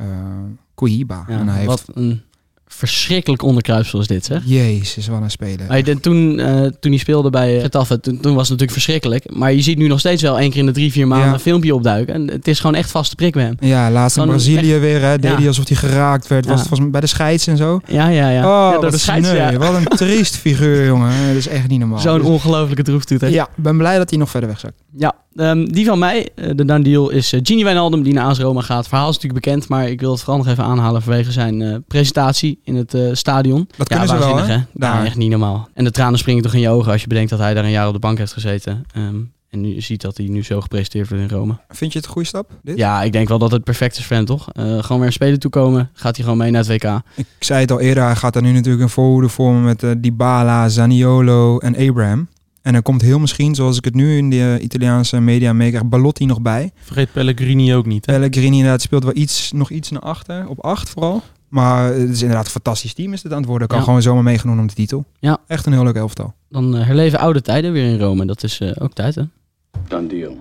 eh. 0.84 1.22
Ja, 1.28 1.38
en 1.40 1.48
hij 1.48 1.56
heeft... 1.56 1.66
Wat 1.68 1.84
een 1.94 2.20
verschrikkelijk 2.68 3.42
onderkruipsel 3.42 4.00
is 4.00 4.06
dit, 4.06 4.24
zeg. 4.24 4.42
Jezus, 4.44 5.06
wat 5.08 5.20
een 5.22 5.30
speler. 5.30 5.66
Maar 5.68 5.82
toen, 6.00 6.38
eh, 6.38 6.60
toen 6.80 6.90
hij 6.90 6.96
speelde 7.00 7.30
bij 7.30 7.60
Getafe, 7.60 8.00
toen, 8.00 8.14
toen 8.20 8.34
was 8.34 8.48
het 8.48 8.58
natuurlijk 8.58 8.72
verschrikkelijk. 8.72 9.34
Maar 9.36 9.52
je 9.52 9.62
ziet 9.62 9.78
nu 9.78 9.86
nog 9.86 9.98
steeds 9.98 10.22
wel 10.22 10.38
één 10.38 10.50
keer 10.50 10.58
in 10.60 10.66
de 10.66 10.72
drie, 10.72 10.92
vier 10.92 11.06
maanden 11.06 11.28
Ja. 11.28 11.34
een 11.34 11.40
filmpje 11.40 11.74
opduiken. 11.74 12.14
En 12.14 12.30
het 12.30 12.48
is 12.48 12.60
gewoon 12.60 12.76
echt 12.76 12.90
vaste 12.90 13.14
prik 13.14 13.32
bij 13.32 13.42
hem. 13.44 13.56
Ja, 13.60 13.90
laatst 13.90 14.16
in 14.16 14.26
Brazilië 14.26 14.78
weer, 14.78 15.00
hè, 15.02 15.18
deed 15.18 15.30
Ja. 15.30 15.36
hij 15.36 15.46
alsof 15.46 15.68
hij 15.68 15.76
geraakt 15.76 16.26
werd. 16.26 16.44
Was 16.46 16.58
het 16.58 16.68
volgens 16.68 16.80
mij 16.80 16.90
bij 16.90 17.00
de 17.00 17.06
scheids 17.06 17.46
en 17.46 17.56
zo. 17.56 17.80
Ja, 17.86 18.08
ja, 18.08 18.28
ja. 18.30 18.38
Oh, 18.38 18.44
ja 18.44 18.72
door 18.72 18.82
wat 18.82 18.90
de 18.92 18.98
scheids. 18.98 19.56
Wat 19.56 19.74
een 19.74 19.84
triest 19.84 20.36
figuur, 20.36 20.86
jongen. 20.86 21.10
Dat 21.28 21.36
is 21.36 21.48
echt 21.48 21.68
niet 21.68 21.78
normaal. 21.78 21.98
Zo'n 21.98 22.18
Dus- 22.18 22.26
ongelofelijke 22.26 22.82
droeftoeter. 22.82 23.30
ja, 23.30 23.44
ik 23.56 23.62
ben 23.62 23.76
blij 23.76 23.98
dat 23.98 24.10
hij 24.10 24.18
nog 24.18 24.30
verder 24.30 24.48
wegzakt. 24.48 24.82
Ja, 24.96 25.14
ehm, 25.36 25.64
die 25.64 25.86
van 25.86 25.98
mij, 25.98 26.28
eh, 26.34 26.50
de 26.54 26.64
done 26.64 26.82
deal, 26.82 27.10
is 27.10 27.32
eh, 27.32 27.40
Gini 27.42 27.64
Wijnaldum 27.64 28.02
die 28.02 28.12
naar 28.12 28.24
AS 28.24 28.38
Roma 28.38 28.60
gaat. 28.60 28.78
Het 28.78 28.88
verhaal 28.88 29.08
is 29.08 29.14
natuurlijk 29.14 29.44
bekend, 29.44 29.68
maar 29.68 29.88
ik 29.88 30.00
wil 30.00 30.10
het 30.10 30.20
vooral 30.20 30.38
nog 30.38 30.46
even 30.46 30.64
aanhalen 30.64 31.02
vanwege 31.02 31.32
zijn 31.32 31.62
eh, 31.62 31.76
presentatie 31.86 32.60
in 32.64 32.74
het 32.74 32.96
stadion. 33.12 33.68
Dat 33.76 33.88
ja, 33.88 33.98
kunnen 33.98 34.22
ze 34.22 34.26
wel, 34.28 34.44
hè? 34.44 34.58
Daar. 34.72 35.04
echt 35.04 35.16
niet 35.16 35.30
normaal. 35.30 35.68
En 35.74 35.84
de 35.84 35.90
tranen 35.90 36.18
springen 36.18 36.42
toch 36.42 36.54
in 36.54 36.60
je 36.60 36.68
ogen 36.68 36.92
als 36.92 37.00
je 37.00 37.06
bedenkt 37.06 37.30
dat 37.30 37.38
hij 37.38 37.54
daar 37.54 37.64
een 37.64 37.70
jaar 37.70 37.86
op 37.86 37.92
de 37.92 37.98
bank 37.98 38.18
heeft 38.18 38.32
gezeten. 38.32 38.84
Ehm, 38.94 39.16
en 39.50 39.60
nu 39.60 39.80
ziet 39.80 40.00
dat 40.00 40.16
hij 40.16 40.26
nu 40.26 40.42
zo 40.42 40.60
gepresenteerd 40.60 41.08
wordt 41.08 41.24
in 41.24 41.36
Rome. 41.36 41.58
Vind 41.68 41.92
je 41.92 41.98
het 41.98 42.06
een 42.06 42.12
goede 42.12 42.28
stap? 42.28 42.50
Dit? 42.62 42.76
Ja, 42.76 43.02
ik 43.02 43.12
denk 43.12 43.28
wel 43.28 43.38
dat 43.38 43.50
het 43.50 43.64
perfect 43.64 43.98
is 43.98 44.04
voor 44.04 44.16
hem, 44.16 44.24
toch? 44.24 44.48
Gewoon 44.54 44.98
weer 44.98 45.06
een 45.06 45.12
speler 45.12 45.38
toekomen, 45.38 45.90
gaat 45.92 46.16
hij 46.16 46.24
gewoon 46.24 46.38
mee 46.38 46.50
naar 46.50 46.64
het 46.64 46.82
WK. 46.82 47.00
Ik 47.14 47.26
zei 47.38 47.60
het 47.60 47.70
al 47.70 47.80
eerder, 47.80 48.04
hij 48.04 48.16
gaat 48.16 48.32
daar 48.32 48.42
nu 48.42 48.52
natuurlijk 48.52 48.82
een 48.82 48.88
voorhoede 48.88 49.28
vormen 49.28 49.64
met 49.64 49.82
eh, 49.82 49.90
Dybala, 49.98 50.68
Zaniolo 50.68 51.58
en 51.58 51.76
Abraham. 51.88 52.28
En 52.66 52.74
er 52.74 52.82
komt 52.82 53.02
heel 53.02 53.18
misschien, 53.18 53.54
zoals 53.54 53.76
ik 53.76 53.84
het 53.84 53.94
nu 53.94 54.16
in 54.16 54.30
de 54.30 54.58
Italiaanse 54.60 55.20
media 55.20 55.52
meekrijg, 55.52 55.84
Balotti 55.84 56.26
nog 56.26 56.40
bij. 56.40 56.70
Vergeet 56.82 57.12
Pellegrini 57.12 57.74
ook 57.74 57.86
niet. 57.86 58.06
Hè? 58.06 58.12
Pellegrini 58.12 58.56
inderdaad 58.56 58.82
speelt 58.82 59.04
wel 59.04 59.16
iets, 59.16 59.52
nog 59.52 59.70
iets 59.70 59.90
naar 59.90 60.02
achter, 60.02 60.48
op 60.48 60.60
acht 60.64 60.88
vooral. 60.88 61.22
Maar 61.48 61.92
het 61.92 62.10
is 62.10 62.20
inderdaad 62.20 62.44
een 62.44 62.50
fantastisch 62.50 62.94
team 62.94 63.12
is 63.12 63.22
dit 63.22 63.32
aan 63.32 63.38
het 63.38 63.46
worden. 63.48 63.68
Kan 63.68 63.78
Ja. 63.78 63.84
gewoon 63.84 64.02
zomaar 64.02 64.22
meegenomen 64.22 64.60
om 64.60 64.66
de 64.66 64.74
titel. 64.74 65.04
Ja. 65.18 65.38
Echt 65.46 65.66
een 65.66 65.72
heel 65.72 65.84
leuk 65.84 65.94
elftal. 65.96 66.34
Dan 66.48 66.76
eh, 66.76 66.86
herleven 66.86 67.18
oude 67.18 67.42
tijden 67.42 67.72
weer 67.72 67.84
in 67.92 67.98
Rome. 67.98 68.24
Dat 68.26 68.42
is 68.42 68.60
eh, 68.60 68.70
ook 68.78 68.92
tijd, 68.92 69.14
hè? 69.14 69.22
Done 69.88 70.06
deal. 70.06 70.36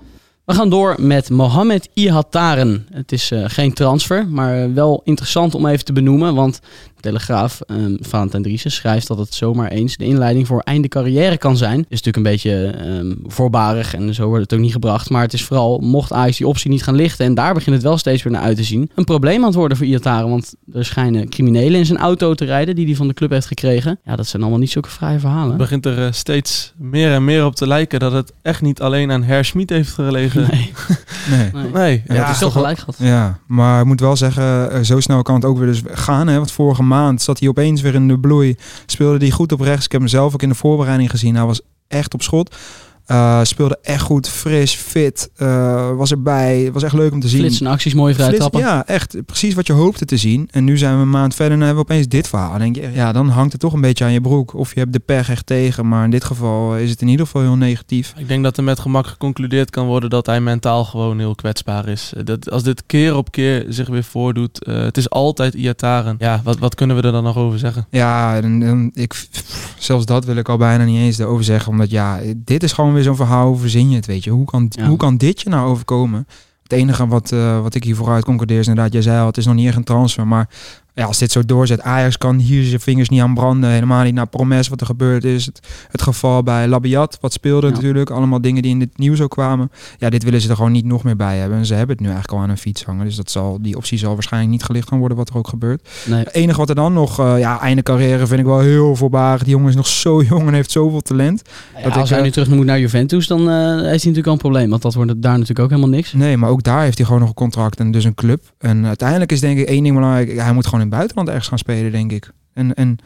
We 0.46 0.54
gaan 0.54 0.70
door 0.70 0.96
met 1.00 1.30
Mohamed 1.30 1.90
Ihataren. 1.94 2.88
Het 2.92 3.12
is 3.12 3.32
eh, 3.32 3.44
geen 3.48 3.74
transfer, 3.74 4.28
maar 4.28 4.74
wel 4.74 5.02
interessant 5.04 5.56
om 5.56 5.66
even 5.66 5.86
te 5.86 5.94
benoemen. 5.94 6.36
Want 6.36 6.60
Telegraaf, 7.06 7.62
um, 7.68 7.98
Valentijn 8.00 8.44
Driessen, 8.44 8.72
schrijft 8.72 9.08
dat 9.08 9.18
het 9.18 9.34
zomaar 9.34 9.70
eens 9.70 9.98
de 9.98 10.06
inleiding 10.06 10.48
voor 10.48 10.60
einde 10.60 10.88
carrière 10.88 11.38
kan 11.38 11.58
zijn. 11.58 11.80
Is 11.80 12.02
natuurlijk 12.02 12.16
een 12.18 12.24
beetje 12.24 12.66
ehm, 12.68 13.14
voorbarig 13.28 13.94
en 13.94 14.14
zo 14.14 14.28
wordt 14.28 14.44
het 14.44 14.54
ook 14.54 14.60
niet 14.60 14.72
gebracht. 14.72 15.10
Maar 15.10 15.22
het 15.22 15.34
is 15.34 15.44
vooral, 15.44 15.80
mocht 15.80 16.14
Ajax 16.14 16.38
die 16.38 16.48
optie 16.48 16.70
niet 16.70 16.84
gaan 16.84 16.96
lichten, 16.96 17.26
en 17.26 17.34
daar 17.34 17.54
begint 17.54 17.76
het 17.76 17.84
wel 17.84 17.98
steeds 17.98 18.24
weer 18.24 18.34
naar 18.34 18.42
uit 18.42 18.58
te 18.58 18.64
zien, 18.64 18.92
een 18.96 19.04
probleem 19.04 19.40
aan 19.40 19.46
het 19.46 19.56
worden 19.56 19.78
voor 19.78 19.86
Ihataren. 19.86 20.30
Want 20.30 20.56
er 20.74 20.86
schijnen 20.86 21.30
criminelen 21.30 21.80
in 21.80 21.86
zijn 21.86 22.00
auto 22.00 22.34
te 22.34 22.46
rijden 22.46 22.76
die 22.76 22.86
hij 22.86 22.96
van 22.96 23.08
de 23.08 23.14
club 23.14 23.30
heeft 23.30 23.48
gekregen. 23.48 24.00
Ja, 24.06 24.16
dat 24.16 24.28
zijn 24.28 24.42
allemaal 24.42 24.60
niet 24.60 24.72
zulke 24.72 24.90
fraaie 24.90 25.20
verhalen. 25.20 25.50
Het 25.50 25.58
begint 25.58 25.86
er 25.86 26.06
eh, 26.06 26.12
steeds 26.12 26.74
meer 26.78 27.12
en 27.12 27.26
meer 27.26 27.46
op 27.46 27.56
te 27.56 27.68
lijken 27.68 28.00
dat 28.00 28.12
het 28.12 28.34
echt 28.42 28.62
niet 28.62 28.82
alleen 28.82 29.12
aan 29.12 29.24
Herr 29.24 29.46
Schmid 29.46 29.70
heeft 29.70 29.92
gelegen. 29.92 30.48
Nee, 30.52 30.72
Nee. 31.30 31.52
nee. 31.54 31.72
Nee, 31.74 32.04
Ja, 32.08 32.14
Ja, 32.14 32.22
het 32.22 32.32
is 32.32 32.40
toch 32.40 32.54
gelijk 32.54 32.78
gehad. 32.78 32.96
Ja, 32.98 33.40
maar 33.48 33.80
ik 33.80 33.86
moet 33.86 34.00
wel 34.00 34.16
zeggen, 34.16 34.72
eh, 34.72 34.82
zo 34.82 35.00
snel 35.00 35.22
kan 35.22 35.36
het 35.36 35.46
ook 35.46 35.58
weer 35.58 35.68
dus 35.68 35.82
gaan. 35.86 36.28
Hè? 36.28 36.36
Want 36.36 36.52
vorige 36.52 36.84
maand 36.84 36.95
zat 37.16 37.40
hij 37.40 37.48
opeens 37.48 37.82
weer 37.82 37.96
in 37.96 38.08
de 38.08 38.20
bloei. 38.20 38.56
Speelde 38.86 39.18
hij 39.18 39.32
goed 39.32 39.52
op 39.52 39.60
rechts. 39.60 39.86
Ik 39.86 39.92
heb 39.92 40.02
hem 40.02 40.10
zelf 40.10 40.34
ook 40.34 40.42
in 40.42 40.50
de 40.50 40.56
voorbereiding 40.56 41.10
gezien. 41.10 41.36
Hij 41.36 41.46
was 41.46 41.62
echt 41.88 42.14
op 42.14 42.22
schot. 42.22 42.56
Eh, 43.06 43.40
speelde 43.44 43.78
echt 43.82 44.02
goed, 44.02 44.30
fris, 44.30 44.76
fit. 44.76 45.30
eh, 45.36 45.96
was 45.96 46.12
erbij. 46.12 46.70
Was 46.74 46.84
echt 46.84 46.94
leuk 46.94 47.12
om 47.12 47.20
te 47.20 47.28
zien. 47.28 47.40
Flitsen 47.40 47.68
acties, 47.68 47.94
mooie 47.94 48.14
vrije 48.14 48.34
trappen. 48.38 48.60
ja, 48.60 48.86
echt 48.88 49.26
precies 49.26 49.54
wat 49.54 49.68
je 49.68 49.74
hoopte 49.74 50.06
te 50.06 50.18
zien. 50.18 50.48
En 50.52 50.64
nu 50.64 50.78
zijn 50.78 50.96
we 50.96 51.02
een 51.02 51.10
maand 51.10 51.36
verder 51.36 51.54
en 51.58 51.64
hebben 51.66 51.86
we 51.86 51.92
opeens 51.92 52.08
dit 52.08 52.28
verhaal. 52.28 52.50
Dan 52.50 52.60
denk 52.60 52.76
je, 52.76 52.90
ja, 52.94 53.12
dan 53.12 53.30
hangt 53.30 53.52
het 53.52 53.62
toch 53.62 53.74
een 53.74 53.82
beetje 53.82 54.04
aan 54.06 54.12
je 54.12 54.22
broek. 54.22 54.54
Of 54.54 54.74
je 54.74 54.80
hebt 54.80 54.94
de 54.94 55.00
pech 55.00 55.30
echt 55.30 55.46
tegen. 55.46 55.88
Maar 55.88 56.04
in 56.04 56.10
dit 56.10 56.24
geval 56.24 56.78
is 56.78 56.90
het 56.90 57.02
in 57.02 57.08
ieder 57.08 57.26
geval 57.26 57.42
heel 57.42 57.56
negatief. 57.56 58.14
Ik 58.18 58.28
denk 58.28 58.44
dat 58.44 58.58
er 58.58 58.64
met 58.64 58.80
gemak 58.80 59.08
geconcludeerd 59.08 59.70
kan 59.70 59.86
worden 59.86 60.10
dat 60.10 60.26
hij 60.26 60.42
mentaal 60.42 60.86
gewoon 60.86 61.20
heel 61.20 61.36
kwetsbaar 61.36 61.88
is. 61.88 62.12
Eh, 62.18 62.24
Dat, 62.26 62.52
als 62.52 62.64
dit 62.64 62.84
keer 62.86 63.16
op 63.16 63.32
keer 63.32 63.66
zich 63.70 63.88
weer 63.88 64.04
voordoet, 64.04 64.64
eh, 64.64 64.76
het 64.84 64.98
is 64.98 65.10
altijd 65.10 65.54
Iataren. 65.54 66.16
Ja, 66.20 66.42
wat, 66.44 66.60
wat 66.60 66.76
kunnen 66.76 66.96
we 66.96 67.02
er 67.02 67.12
dan 67.12 67.24
nog 67.24 67.38
over 67.38 67.60
zeggen? 67.60 67.88
Ja, 67.90 68.36
en, 68.36 68.64
en 68.64 68.92
ik, 68.94 69.10
pff, 69.10 69.76
zelfs 69.80 70.06
dat 70.06 70.26
wil 70.26 70.36
ik 70.36 70.50
al 70.50 70.58
bijna 70.58 70.84
niet 70.84 70.98
eens 71.00 71.18
erover 71.20 71.44
zeggen. 71.44 71.72
Omdat 71.72 71.90
ja, 71.90 72.20
dit 72.38 72.64
is 72.64 72.72
gewoon 72.72 72.94
weer 72.96 73.04
zo'n 73.04 73.16
verhaal, 73.16 73.56
verzin 73.56 73.90
je 73.90 73.96
het, 73.96 74.06
weet 74.06 74.24
je. 74.24 74.30
Hoe 74.30 74.46
kan, 74.46 74.66
Ja. 74.70 74.88
hoe 74.88 74.98
kan 74.98 75.18
dit 75.18 75.42
je 75.42 75.50
nou 75.50 75.68
overkomen? 75.70 76.28
Het 76.64 76.72
enige 76.72 77.08
wat, 77.08 77.32
eh, 77.32 77.62
wat 77.62 77.76
ik 77.76 77.84
hier 77.84 77.96
vooruit 77.96 78.24
concludeer 78.26 78.60
is 78.60 78.68
inderdaad, 78.68 78.94
jij 78.94 79.02
zei 79.02 79.20
al, 79.20 79.26
het 79.26 79.38
is 79.38 79.46
nog 79.46 79.56
niet 79.56 79.68
echt 79.68 79.76
een 79.76 79.84
transfer. 79.84 80.28
Maar 80.28 80.50
ja, 80.96 81.06
als 81.06 81.18
dit 81.18 81.32
zo 81.32 81.46
doorzet, 81.46 81.82
Ajax 81.82 82.18
kan 82.18 82.38
hier 82.38 82.64
zijn 82.64 82.80
vingers 82.80 83.10
niet 83.10 83.22
aan 83.22 83.34
branden. 83.34 83.70
Helemaal 83.70 84.04
niet 84.04 84.14
naar 84.14 84.28
Promes 84.28 84.68
wat 84.68 84.80
er 84.82 84.86
gebeurd 84.86 85.24
is. 85.24 85.46
Het, 85.46 85.60
het 85.92 86.02
geval 86.02 86.44
bij 86.44 86.68
Labiat, 86.68 87.18
wat 87.22 87.34
speelde 87.34 87.68
Ja. 87.68 87.74
natuurlijk. 87.74 88.10
Allemaal 88.10 88.42
dingen 88.42 88.62
die 88.62 88.72
in 88.72 88.80
het 88.80 88.98
nieuws 88.98 89.22
ook 89.22 89.30
kwamen. 89.30 89.72
Ja, 89.98 90.10
dit 90.10 90.24
willen 90.24 90.42
ze 90.42 90.50
er 90.50 90.56
gewoon 90.56 90.72
niet 90.72 90.86
nog 90.86 91.04
meer 91.04 91.16
bij 91.16 91.38
hebben. 91.38 91.58
En 91.58 91.66
ze 91.66 91.74
hebben 91.74 91.96
het 91.96 92.06
nu 92.06 92.12
eigenlijk 92.12 92.38
al 92.38 92.44
aan 92.44 92.50
een 92.50 92.58
fiets 92.58 92.84
hangen. 92.84 93.06
Dus 93.06 93.16
dat 93.16 93.32
zal, 93.32 93.58
die 93.62 93.78
optie 93.78 93.98
zal 93.98 94.14
waarschijnlijk 94.14 94.52
niet 94.52 94.64
gelicht 94.64 94.88
gaan 94.88 95.00
worden 95.00 95.18
wat 95.18 95.30
er 95.30 95.38
ook 95.38 95.48
gebeurt. 95.48 95.90
Nee. 96.06 96.20
Het 96.20 96.34
enige 96.34 96.58
wat 96.60 96.70
er 96.70 96.76
dan 96.76 96.94
nog, 96.94 97.20
eh, 97.20 97.40
ja, 97.40 97.60
einde 97.62 97.84
carrière 97.84 98.28
vind 98.28 98.40
ik 98.40 98.46
wel 98.46 98.60
heel 98.60 98.96
voorbarig. 98.96 99.44
Die 99.44 99.52
jongen 99.52 99.70
is 99.70 99.76
nog 99.76 99.88
zo 99.88 100.22
jong 100.30 100.48
en 100.48 100.54
heeft 100.54 100.72
zoveel 100.72 101.02
talent. 101.02 101.42
Ja, 101.78 101.84
Dat 101.84 101.94
als 101.96 102.04
ik, 102.04 102.10
hij 102.10 102.18
eh, 102.18 102.24
nu 102.24 102.32
terug 102.32 102.50
moet 102.50 102.66
naar 102.66 102.80
Juventus, 102.80 103.28
dan 103.28 103.40
eh, 103.50 103.56
heeft 103.66 103.82
hij 103.82 103.90
natuurlijk 103.92 104.28
al 104.28 104.34
een 104.34 104.38
probleem. 104.40 104.70
Want 104.70 104.82
dat 104.82 104.94
wordt 104.94 105.22
daar 105.22 105.32
natuurlijk 105.32 105.60
ook 105.60 105.70
helemaal 105.70 105.90
niks. 105.90 106.14
Nee, 106.14 106.38
maar 106.38 106.50
ook 106.50 106.64
daar 106.64 106.82
heeft 106.82 106.98
hij 106.98 107.06
gewoon 107.06 107.22
nog 107.22 107.30
een 107.30 107.36
contract 107.36 107.80
en 107.80 107.92
dus 107.92 108.04
een 108.04 108.14
club. 108.16 108.44
En 108.58 108.86
uiteindelijk 108.86 109.32
is 109.32 109.40
denk 109.40 109.60
ik 109.60 109.68
één 109.68 109.84
ding 109.84 109.96
belangrijk. 109.96 110.40
Hij 110.40 110.54
moet 110.54 110.66
gewoon 110.66 110.84
het 110.86 110.96
buitenland 110.96 111.28
ergens 111.28 111.48
gaan 111.48 111.58
spelen, 111.58 111.92
denk 111.92 112.12
ik. 112.12 112.32
En, 112.54 112.74
en 112.74 112.98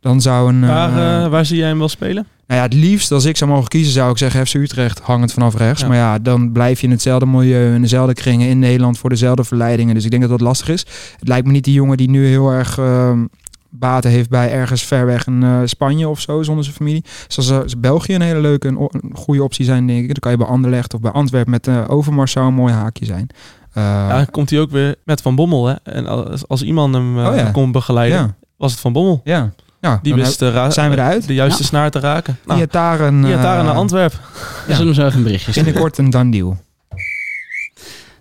dan 0.00 0.20
zou 0.20 0.48
een... 0.48 0.60
Waar, 0.60 0.96
eh, 0.96 1.24
eh, 1.24 1.30
waar 1.30 1.44
zie 1.44 1.56
jij 1.56 1.68
hem 1.68 1.78
wel 1.78 1.88
spelen? 1.88 2.26
nou 2.48 2.60
ja, 2.60 2.66
het 2.66 2.74
liefst 2.74 3.12
als 3.12 3.24
ik 3.24 3.36
zou 3.36 3.50
mogen 3.50 3.68
kiezen 3.68 3.92
zou 3.92 4.10
ik 4.10 4.18
zeggen 4.18 4.46
FC 4.46 4.54
Utrecht 4.54 4.98
hangend 4.98 5.32
vanaf 5.32 5.54
rechts. 5.54 5.80
Ja. 5.80 5.88
Maar 5.88 5.96
ja, 5.96 6.18
dan 6.18 6.52
blijf 6.52 6.80
je 6.80 6.86
in 6.86 6.92
hetzelfde 6.92 7.26
milieu, 7.26 7.74
in 7.74 7.82
dezelfde 7.82 8.14
kringen 8.14 8.48
in 8.48 8.58
Nederland 8.58 8.98
voor 8.98 9.10
dezelfde 9.10 9.44
verleidingen. 9.44 9.94
Dus 9.94 10.04
ik 10.04 10.10
denk 10.10 10.22
dat 10.22 10.30
dat 10.30 10.40
lastig 10.40 10.68
is. 10.68 10.86
Het 11.18 11.28
lijkt 11.28 11.46
me 11.46 11.52
niet 11.52 11.64
die 11.64 11.74
jongen 11.74 11.96
die 11.96 12.10
nu 12.10 12.26
heel 12.26 12.50
erg 12.50 12.78
ehm, 12.78 13.24
baten 13.68 14.10
heeft 14.10 14.28
bij 14.28 14.52
ergens 14.52 14.82
ver 14.82 15.06
weg 15.06 15.26
in 15.26 15.42
eh, 15.42 15.60
Spanje 15.64 16.08
of 16.08 16.20
zo, 16.20 16.42
zonder 16.42 16.64
zijn 16.64 16.76
familie. 16.76 17.04
Zoals 17.28 17.80
België 17.80 18.14
een 18.14 18.20
hele 18.20 18.40
leuke 18.40 18.68
en 18.68 18.90
goede 19.12 19.42
optie 19.42 19.64
zijn, 19.64 19.86
denk 19.86 20.00
ik. 20.00 20.06
Dan 20.06 20.16
kan 20.20 20.30
je 20.30 20.36
bij 20.36 20.46
Anderlecht 20.46 20.94
of 20.94 21.00
bij 21.00 21.10
Antwerpen 21.10 21.50
met 21.50 21.88
Overmars 21.88 22.32
zou 22.32 22.46
een 22.46 22.54
mooi 22.54 22.72
haakje 22.72 23.04
zijn. 23.04 23.28
Eh, 23.72 23.82
Ja, 23.82 24.24
komt 24.30 24.50
hij 24.50 24.60
ook 24.60 24.70
weer 24.70 24.94
met 25.04 25.22
Van 25.22 25.34
Bommel. 25.34 25.66
Hè? 25.66 25.74
En 25.82 26.06
als, 26.06 26.48
als 26.48 26.62
iemand 26.62 26.94
hem 26.94 27.18
eh, 27.18 27.28
Oh 27.30 27.36
ja. 27.36 27.50
kon 27.50 27.72
begeleiden, 27.72 28.18
ja, 28.18 28.34
was 28.56 28.70
het 28.72 28.80
Van 28.80 28.92
Bommel. 28.92 29.20
ja. 29.24 29.52
ja. 29.80 29.98
Die 30.02 30.14
wist 30.14 30.38
zijn 30.68 30.90
we 30.90 30.96
eruit. 30.96 31.26
de 31.26 31.34
juiste 31.34 31.62
Ja. 31.62 31.68
snaar 31.68 31.90
te 31.90 32.00
raken. 32.00 32.32
Nou, 32.44 32.46
Nou, 32.46 32.60
Iataren, 32.60 33.22
die 33.22 33.34
daar 33.36 33.58
eh, 33.58 33.64
naar 33.64 33.74
Antwerpen. 33.74 34.18
Dan 34.66 34.76
zullen 34.76 34.92
we 34.94 35.00
zo 35.00 35.06
even 35.06 35.16
een 35.18 35.24
berichtje 35.24 35.50
sturen. 35.50 35.64
Binnenkort 35.72 35.98
een 35.98 36.10
done 36.10 36.30
deal. 36.30 36.56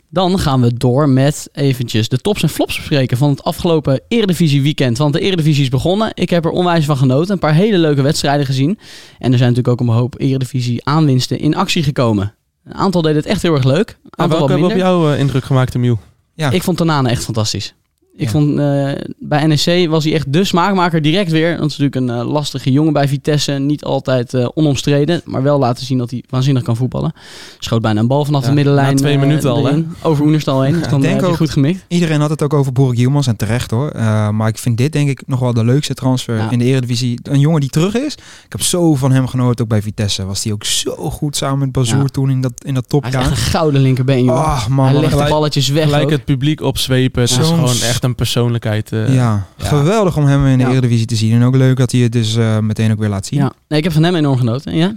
Dan 0.10 0.40
gaan 0.40 0.62
we 0.62 0.74
door 0.74 1.10
met 1.10 1.50
eventjes 1.52 2.10
de 2.10 2.18
tops 2.18 2.44
en 2.44 2.50
flops 2.50 2.76
bespreken 2.78 3.18
van 3.18 3.30
het 3.30 3.44
afgelopen 3.44 4.02
Eredivisie 4.08 4.62
weekend. 4.62 4.98
Want 4.98 5.14
de 5.14 5.20
Eredivisie 5.20 5.64
is 5.64 5.70
begonnen. 5.70 6.12
Ik 6.14 6.30
heb 6.30 6.46
er 6.46 6.52
onwijs 6.52 6.86
van 6.86 6.98
genoten. 6.98 7.34
Een 7.34 7.40
paar 7.40 7.54
hele 7.54 7.78
leuke 7.78 8.02
wedstrijden 8.02 8.46
gezien. 8.46 8.80
En 9.20 9.32
er 9.32 9.38
zijn 9.38 9.50
natuurlijk 9.54 9.82
ook 9.82 9.88
een 9.88 9.94
hoop 9.96 10.16
Eredivisie 10.20 10.86
aanwinsten 10.86 11.40
in 11.40 11.56
actie 11.56 11.84
gekomen. 11.84 12.34
Een 12.68 12.76
aantal 12.76 13.02
deden 13.02 13.18
het 13.18 13.26
echt 13.26 13.42
heel 13.42 13.54
erg 13.54 13.64
leuk. 13.64 13.90
Een 13.90 13.96
En 14.04 14.10
aantal 14.24 14.38
welke 14.38 14.54
wat 14.54 14.62
hebben 14.62 14.70
op 14.70 14.84
jou 14.84 15.14
eh, 15.14 15.20
indruk 15.20 15.44
gemaakt, 15.44 15.76
Emiel? 15.76 16.00
Ja. 16.34 16.52
Ik 16.52 16.64
vond 16.64 16.78
Tanane 16.78 17.10
echt 17.10 17.24
fantastisch. 17.24 17.74
Ik 18.18 18.24
Ja. 18.24 18.30
vond 18.30 18.60
eh, 18.60 18.92
bij 19.20 19.46
NEC 19.48 19.90
was 19.90 20.04
hij 20.04 20.14
echt 20.14 20.34
de 20.34 20.44
smaakmaker 20.44 21.02
direct 21.02 21.32
weer. 21.32 21.58
Dat 21.58 21.70
is 21.70 21.78
natuurlijk 21.78 21.96
een 21.96 22.20
eh, 22.20 22.32
lastige 22.32 22.72
jongen 22.72 22.94
bij 22.94 23.08
Vitesse. 23.08 23.52
Niet 23.52 23.84
altijd 23.84 24.34
eh, 24.34 24.48
onomstreden. 24.54 25.22
Maar 25.26 25.44
wel 25.44 25.60
laten 25.60 25.86
zien 25.86 25.98
dat 25.98 26.10
hij 26.12 26.24
waanzinnig 26.30 26.64
kan 26.64 26.76
voetballen. 26.76 27.14
Schoot 27.60 27.82
bijna 27.82 28.00
een 28.00 28.08
bal 28.08 28.26
vanaf 28.26 28.42
Ja, 28.42 28.48
de 28.48 28.54
middenlijn. 28.54 28.94
na 28.96 29.00
twee 29.02 29.18
minuten 29.18 29.50
al, 29.52 29.66
hè? 29.66 29.84
Over 30.02 30.26
Oenerstal 30.26 30.62
heen. 30.62 30.74
Dus 30.74 30.84
ik 30.84 30.90
dan 30.90 31.02
denk 31.02 31.24
ook- 31.24 31.36
goed 31.36 31.50
gemikt. 31.50 31.86
Iedereen 31.88 32.20
had 32.22 32.30
het 32.30 32.42
ook 32.44 32.54
over 32.54 32.72
Borik 32.72 32.98
Yilmaz 33.00 33.28
en 33.28 33.36
terecht 33.36 33.72
hoor. 33.72 33.90
Eh, 33.90 34.30
maar 34.30 34.48
ik 34.48 34.58
vind 34.58 34.78
dit 34.78 34.92
denk 34.92 35.10
ik 35.10 35.22
nog 35.26 35.40
wel 35.40 35.54
de 35.54 35.66
leukste 35.66 35.94
transfer 35.94 36.36
Ja. 36.38 36.52
in 36.52 36.60
de 36.60 36.66
Eredivisie. 36.66 37.20
Een 37.24 37.40
jongen 37.40 37.62
die 37.62 37.70
terug 37.70 37.96
is. 37.96 38.14
Ik 38.14 38.52
heb 38.52 38.62
zo 38.62 38.96
van 38.96 39.12
hem 39.12 39.28
genoten 39.28 39.64
ook 39.64 39.70
bij 39.70 39.82
Vitesse. 39.82 40.26
Was 40.26 40.44
hij 40.44 40.54
ook 40.54 40.64
zo 40.64 40.96
goed 41.10 41.36
samen 41.36 41.60
met 41.60 41.72
Bazoer 41.72 42.02
Ja. 42.02 42.06
toen 42.06 42.30
in 42.30 42.42
dat, 42.42 42.54
in 42.66 42.74
dat 42.74 42.86
Hij 43.00 43.10
is 43.10 43.16
echt 43.16 43.30
een 43.30 43.36
gouden 43.38 43.82
linkerbeen, 43.82 44.24
joh. 44.24 44.46
Ach 44.46 44.70
man, 44.70 44.86
hij 44.86 45.00
legt 45.00 45.18
de 45.18 45.26
balletjes 45.30 45.68
weg 45.70 45.84
Gelijk 45.84 46.04
ook. 46.04 46.10
het 46.10 46.26
publiek 46.26 46.62
opzwepen. 46.62 47.22
Het 47.22 47.32
is 47.32 47.38
gewoon 47.38 47.70
echt 47.70 48.04
een 48.08 48.16
persoonlijkheid. 48.16 48.92
eh. 48.92 49.14
ja, 49.16 49.46
ja. 49.58 49.66
geweldig 49.66 50.18
om 50.18 50.26
hem 50.26 50.46
in 50.46 50.58
de 50.58 50.64
Ja. 50.64 50.70
Eredivisie 50.70 51.06
te 51.06 51.16
zien. 51.16 51.34
En 51.34 51.44
ook 51.44 51.56
leuk 51.56 51.78
dat 51.78 51.92
hij 51.92 52.02
het 52.02 52.12
dus 52.12 52.36
eh, 52.36 52.60
meteen 52.60 52.92
ook 52.92 53.00
weer 53.00 53.10
laat 53.10 53.26
zien. 53.26 53.40
Ja. 53.40 53.52
Nee, 53.68 53.78
ik 53.80 53.84
heb 53.86 53.94
van 53.94 54.04
hem 54.04 54.16
enorm 54.16 54.38
genoten. 54.38 54.72
En 54.72 54.78
Ja? 54.78 54.96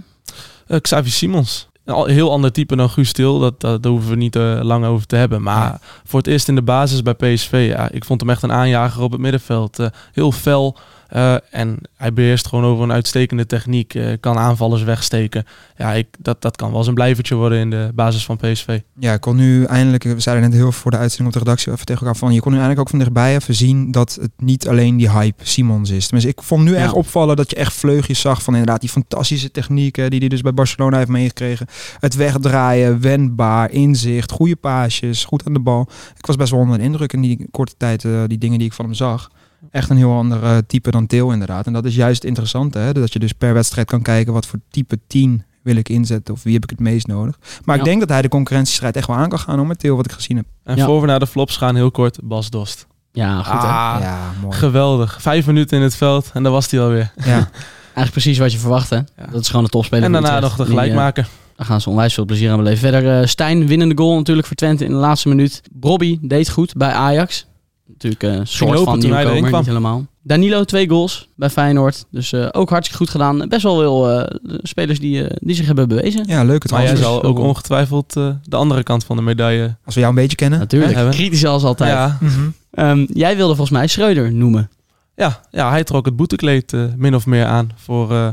Eh, 0.67 0.79
Xavi 0.79 1.09
Simons. 1.09 1.69
Een 1.85 1.93
al- 1.93 2.05
heel 2.05 2.31
ander 2.31 2.51
type 2.51 2.75
dan 2.75 2.89
Guus 2.89 3.11
Til. 3.13 3.39
Dat, 3.39 3.59
dat, 3.61 3.83
daar 3.83 3.91
hoeven 3.91 4.09
we 4.09 4.15
niet 4.15 4.35
eh, 4.35 4.59
lang 4.61 4.85
over 4.85 5.07
te 5.07 5.15
hebben. 5.15 5.41
Maar 5.41 5.63
Ja. 5.63 5.79
voor 6.03 6.19
het 6.19 6.27
eerst 6.27 6.47
in 6.47 6.55
de 6.55 6.61
basis 6.61 7.01
bij 7.01 7.13
PSV. 7.13 7.65
Ja, 7.75 7.89
ik 7.91 8.05
vond 8.05 8.21
hem 8.21 8.29
echt 8.29 8.43
een 8.43 8.51
aanjager 8.51 9.01
op 9.01 9.11
het 9.11 9.21
middenveld. 9.21 9.79
Eh, 9.79 9.87
heel 10.11 10.31
fel. 10.31 10.77
Eh, 11.11 11.35
en 11.49 11.77
hij 11.95 12.13
beheerst 12.13 12.47
gewoon 12.47 12.65
over 12.65 12.83
een 12.83 12.91
uitstekende 12.91 13.45
techniek. 13.45 13.93
eh, 13.93 14.07
kan 14.19 14.37
aanvallers 14.37 14.83
wegsteken. 14.83 15.45
Ja, 15.77 15.93
ik, 15.93 16.07
dat, 16.19 16.41
dat 16.41 16.55
kan 16.55 16.69
wel 16.69 16.77
eens 16.77 16.87
een 16.87 16.93
blijvertje 16.93 17.35
worden 17.35 17.59
in 17.59 17.69
de 17.69 17.91
basis 17.95 18.25
van 18.25 18.37
PSV. 18.37 18.79
Ja, 18.99 19.13
ik 19.13 19.21
kon 19.21 19.35
nu 19.35 19.63
eindelijk, 19.63 20.03
we 20.03 20.19
zeiden 20.19 20.45
net 20.45 20.53
heel 20.53 20.71
veel 20.71 20.81
voor 20.81 20.91
de 20.91 20.97
uitzending 20.97 21.27
op 21.27 21.33
de 21.33 21.39
redactie 21.45 21.71
even 21.71 21.85
tegen 21.85 22.01
elkaar 22.01 22.19
van, 22.19 22.33
je 22.33 22.39
kon 22.39 22.51
nu 22.51 22.57
eindelijk 22.57 22.81
ook 22.83 22.89
van 22.89 22.99
dichtbij 22.99 23.35
even 23.35 23.55
zien 23.55 23.91
dat 23.91 24.17
het 24.21 24.31
niet 24.37 24.67
alleen 24.67 24.97
die 24.97 25.11
hype 25.11 25.45
Simons 25.45 25.89
is. 25.89 26.03
Tenminste, 26.07 26.31
ik 26.31 26.41
vond 26.41 26.63
nu 26.63 26.71
Ja. 26.71 26.83
echt 26.83 26.93
opvallen 26.93 27.35
dat 27.35 27.49
je 27.49 27.55
echt 27.55 27.73
vleugjes 27.73 28.19
zag 28.19 28.43
van 28.43 28.53
inderdaad 28.53 28.81
die 28.81 28.89
fantastische 28.89 29.51
technieken 29.51 30.09
die 30.09 30.19
hij 30.19 30.29
dus 30.29 30.41
bij 30.41 30.53
Barcelona 30.53 30.97
heeft 30.97 31.09
meegekregen. 31.09 31.67
Het 31.99 32.15
wegdraaien, 32.15 33.01
wendbaar, 33.01 33.71
inzicht, 33.71 34.31
goede 34.31 34.55
paasjes, 34.55 35.25
goed 35.25 35.45
aan 35.47 35.53
de 35.53 35.59
bal. 35.59 35.87
Ik 36.17 36.25
was 36.25 36.35
best 36.35 36.51
wel 36.51 36.59
onder 36.59 36.77
de 36.77 36.83
indruk 36.83 37.13
in 37.13 37.21
die 37.21 37.47
korte 37.51 37.73
tijd, 37.77 38.05
eh, 38.05 38.11
die 38.27 38.37
dingen 38.37 38.57
die 38.57 38.67
ik 38.67 38.73
van 38.73 38.85
hem 38.85 38.93
zag. 38.93 39.29
Echt 39.71 39.89
een 39.89 39.97
heel 39.97 40.11
ander 40.13 40.43
eh, 40.43 40.57
type 40.67 40.91
dan 40.91 41.07
Til 41.07 41.31
inderdaad. 41.31 41.65
En 41.65 41.73
dat 41.73 41.85
is 41.85 41.95
juist 41.95 42.23
interessant, 42.23 42.73
hè? 42.73 42.93
dat 42.93 43.13
je 43.13 43.19
dus 43.19 43.31
per 43.31 43.53
wedstrijd 43.53 43.87
kan 43.87 44.01
kijken 44.01 44.33
wat 44.33 44.45
voor 44.45 44.59
type 44.69 44.99
10 45.07 45.43
wil 45.63 45.75
ik 45.75 45.89
inzetten 45.89 46.33
of 46.33 46.43
wie 46.43 46.53
heb 46.53 46.63
ik 46.63 46.69
het 46.69 46.79
meest 46.79 47.07
nodig. 47.07 47.39
Maar 47.65 47.77
ik 47.77 47.83
denk 47.83 47.99
dat 47.99 48.09
hij 48.09 48.21
de 48.21 48.27
concurrentiestrijd 48.27 48.95
echt 48.95 49.07
wel 49.07 49.15
aan 49.15 49.29
kan 49.29 49.39
gaan 49.39 49.57
hoor, 49.57 49.67
met 49.67 49.79
Til 49.79 49.95
wat 49.95 50.05
ik 50.05 50.11
gezien 50.11 50.37
heb. 50.37 50.45
En 50.63 50.75
Ja. 50.75 50.85
voor 50.85 51.01
we 51.01 51.07
naar 51.07 51.19
de 51.19 51.27
flops 51.27 51.57
gaan, 51.57 51.75
heel 51.75 51.91
kort, 51.91 52.19
Bas 52.23 52.49
Dost. 52.49 52.87
Ja, 53.11 53.43
goed 53.43 53.61
hè. 53.61 53.67
Ah, 53.67 53.97
ja, 54.01 54.19
mooi. 54.41 54.55
geweldig. 54.57 55.21
Vijf 55.21 55.45
minuten 55.45 55.77
in 55.77 55.83
het 55.83 55.95
veld 55.95 56.29
en 56.33 56.43
daar 56.43 56.51
was 56.51 56.71
hij 56.71 56.81
alweer. 56.81 57.11
Ja. 57.15 57.49
Eigenlijk 57.93 58.11
precies 58.11 58.37
wat 58.37 58.51
je 58.51 58.57
verwacht 58.57 58.89
hè. 58.89 58.99
Dat 59.31 59.41
is 59.41 59.47
gewoon 59.47 59.63
een 59.63 59.69
topspeler. 59.69 60.03
En 60.03 60.11
daarna 60.11 60.39
nog 60.39 60.55
de 60.55 60.63
eh, 60.63 60.69
gelijkmaker. 60.69 61.27
Daar 61.55 61.65
gaan 61.65 61.81
ze 61.81 61.89
onwijs 61.89 62.13
veel 62.13 62.25
plezier 62.25 62.51
aan 62.51 62.57
beleven. 62.57 62.79
Verder 62.79 63.19
eh, 63.21 63.27
Stijn, 63.27 63.67
winnende 63.67 63.97
goal 63.97 64.17
natuurlijk 64.17 64.47
voor 64.47 64.55
Twente 64.55 64.83
in 64.85 64.91
de 64.91 64.97
laatste 64.97 65.27
minuut. 65.29 65.61
Bobby 65.71 66.17
deed 66.21 66.49
goed 66.49 66.73
bij 66.73 66.91
Ajax. 66.91 67.47
Natuurlijk 67.91 68.23
eh, 68.23 68.33
een 68.33 68.47
soort 68.47 68.69
lopen 68.71 68.85
van 68.85 68.99
nieuwkomer, 68.99 69.51
niet 69.51 69.65
helemaal. 69.65 70.05
Danilo, 70.23 70.63
twee 70.63 70.89
goals 70.89 71.27
bij 71.35 71.49
Feyenoord. 71.49 72.05
Dus 72.11 72.33
eh, 72.33 72.47
ook 72.51 72.69
hartstikke 72.69 73.03
goed 73.03 73.11
gedaan. 73.11 73.47
Best 73.49 73.63
wel 73.63 73.77
veel 73.79 74.09
eh, 74.19 74.35
spelers 74.61 74.99
die, 74.99 75.27
eh, 75.27 75.35
die 75.41 75.55
zich 75.55 75.65
hebben 75.65 75.87
bewezen. 75.87 76.23
ja, 76.27 76.43
leuk 76.43 76.63
het 76.63 76.71
Maar 76.71 76.81
jij 76.81 76.89
transfers. 76.93 77.21
zal 77.21 77.29
ook 77.31 77.39
ongetwijfeld 77.39 78.15
eh, 78.15 78.29
de 78.43 78.55
andere 78.55 78.83
kant 78.83 79.03
van 79.03 79.15
de 79.15 79.21
medaille 79.21 79.75
Als 79.85 79.93
we 79.95 80.01
jou 80.01 80.13
een 80.13 80.21
beetje 80.21 80.37
kennen. 80.37 80.59
Natuurlijk, 80.59 80.93
hebben. 80.93 81.13
kritisch 81.13 81.45
als 81.45 81.63
altijd. 81.63 81.91
Ja, 81.91 82.17
Mhm. 82.21 82.49
Ehm, 82.71 83.05
jij 83.13 83.35
wilde 83.35 83.55
volgens 83.55 83.77
mij 83.77 83.87
Schreuder 83.87 84.33
noemen. 84.33 84.69
ja, 85.15 85.41
ja, 85.51 85.69
hij 85.69 85.83
trok 85.83 86.05
het 86.05 86.15
boetekleed 86.15 86.73
eh, 86.73 86.83
min 86.95 87.15
of 87.15 87.25
meer 87.25 87.45
aan 87.45 87.69
voor, 87.75 88.11
eh, 88.11 88.27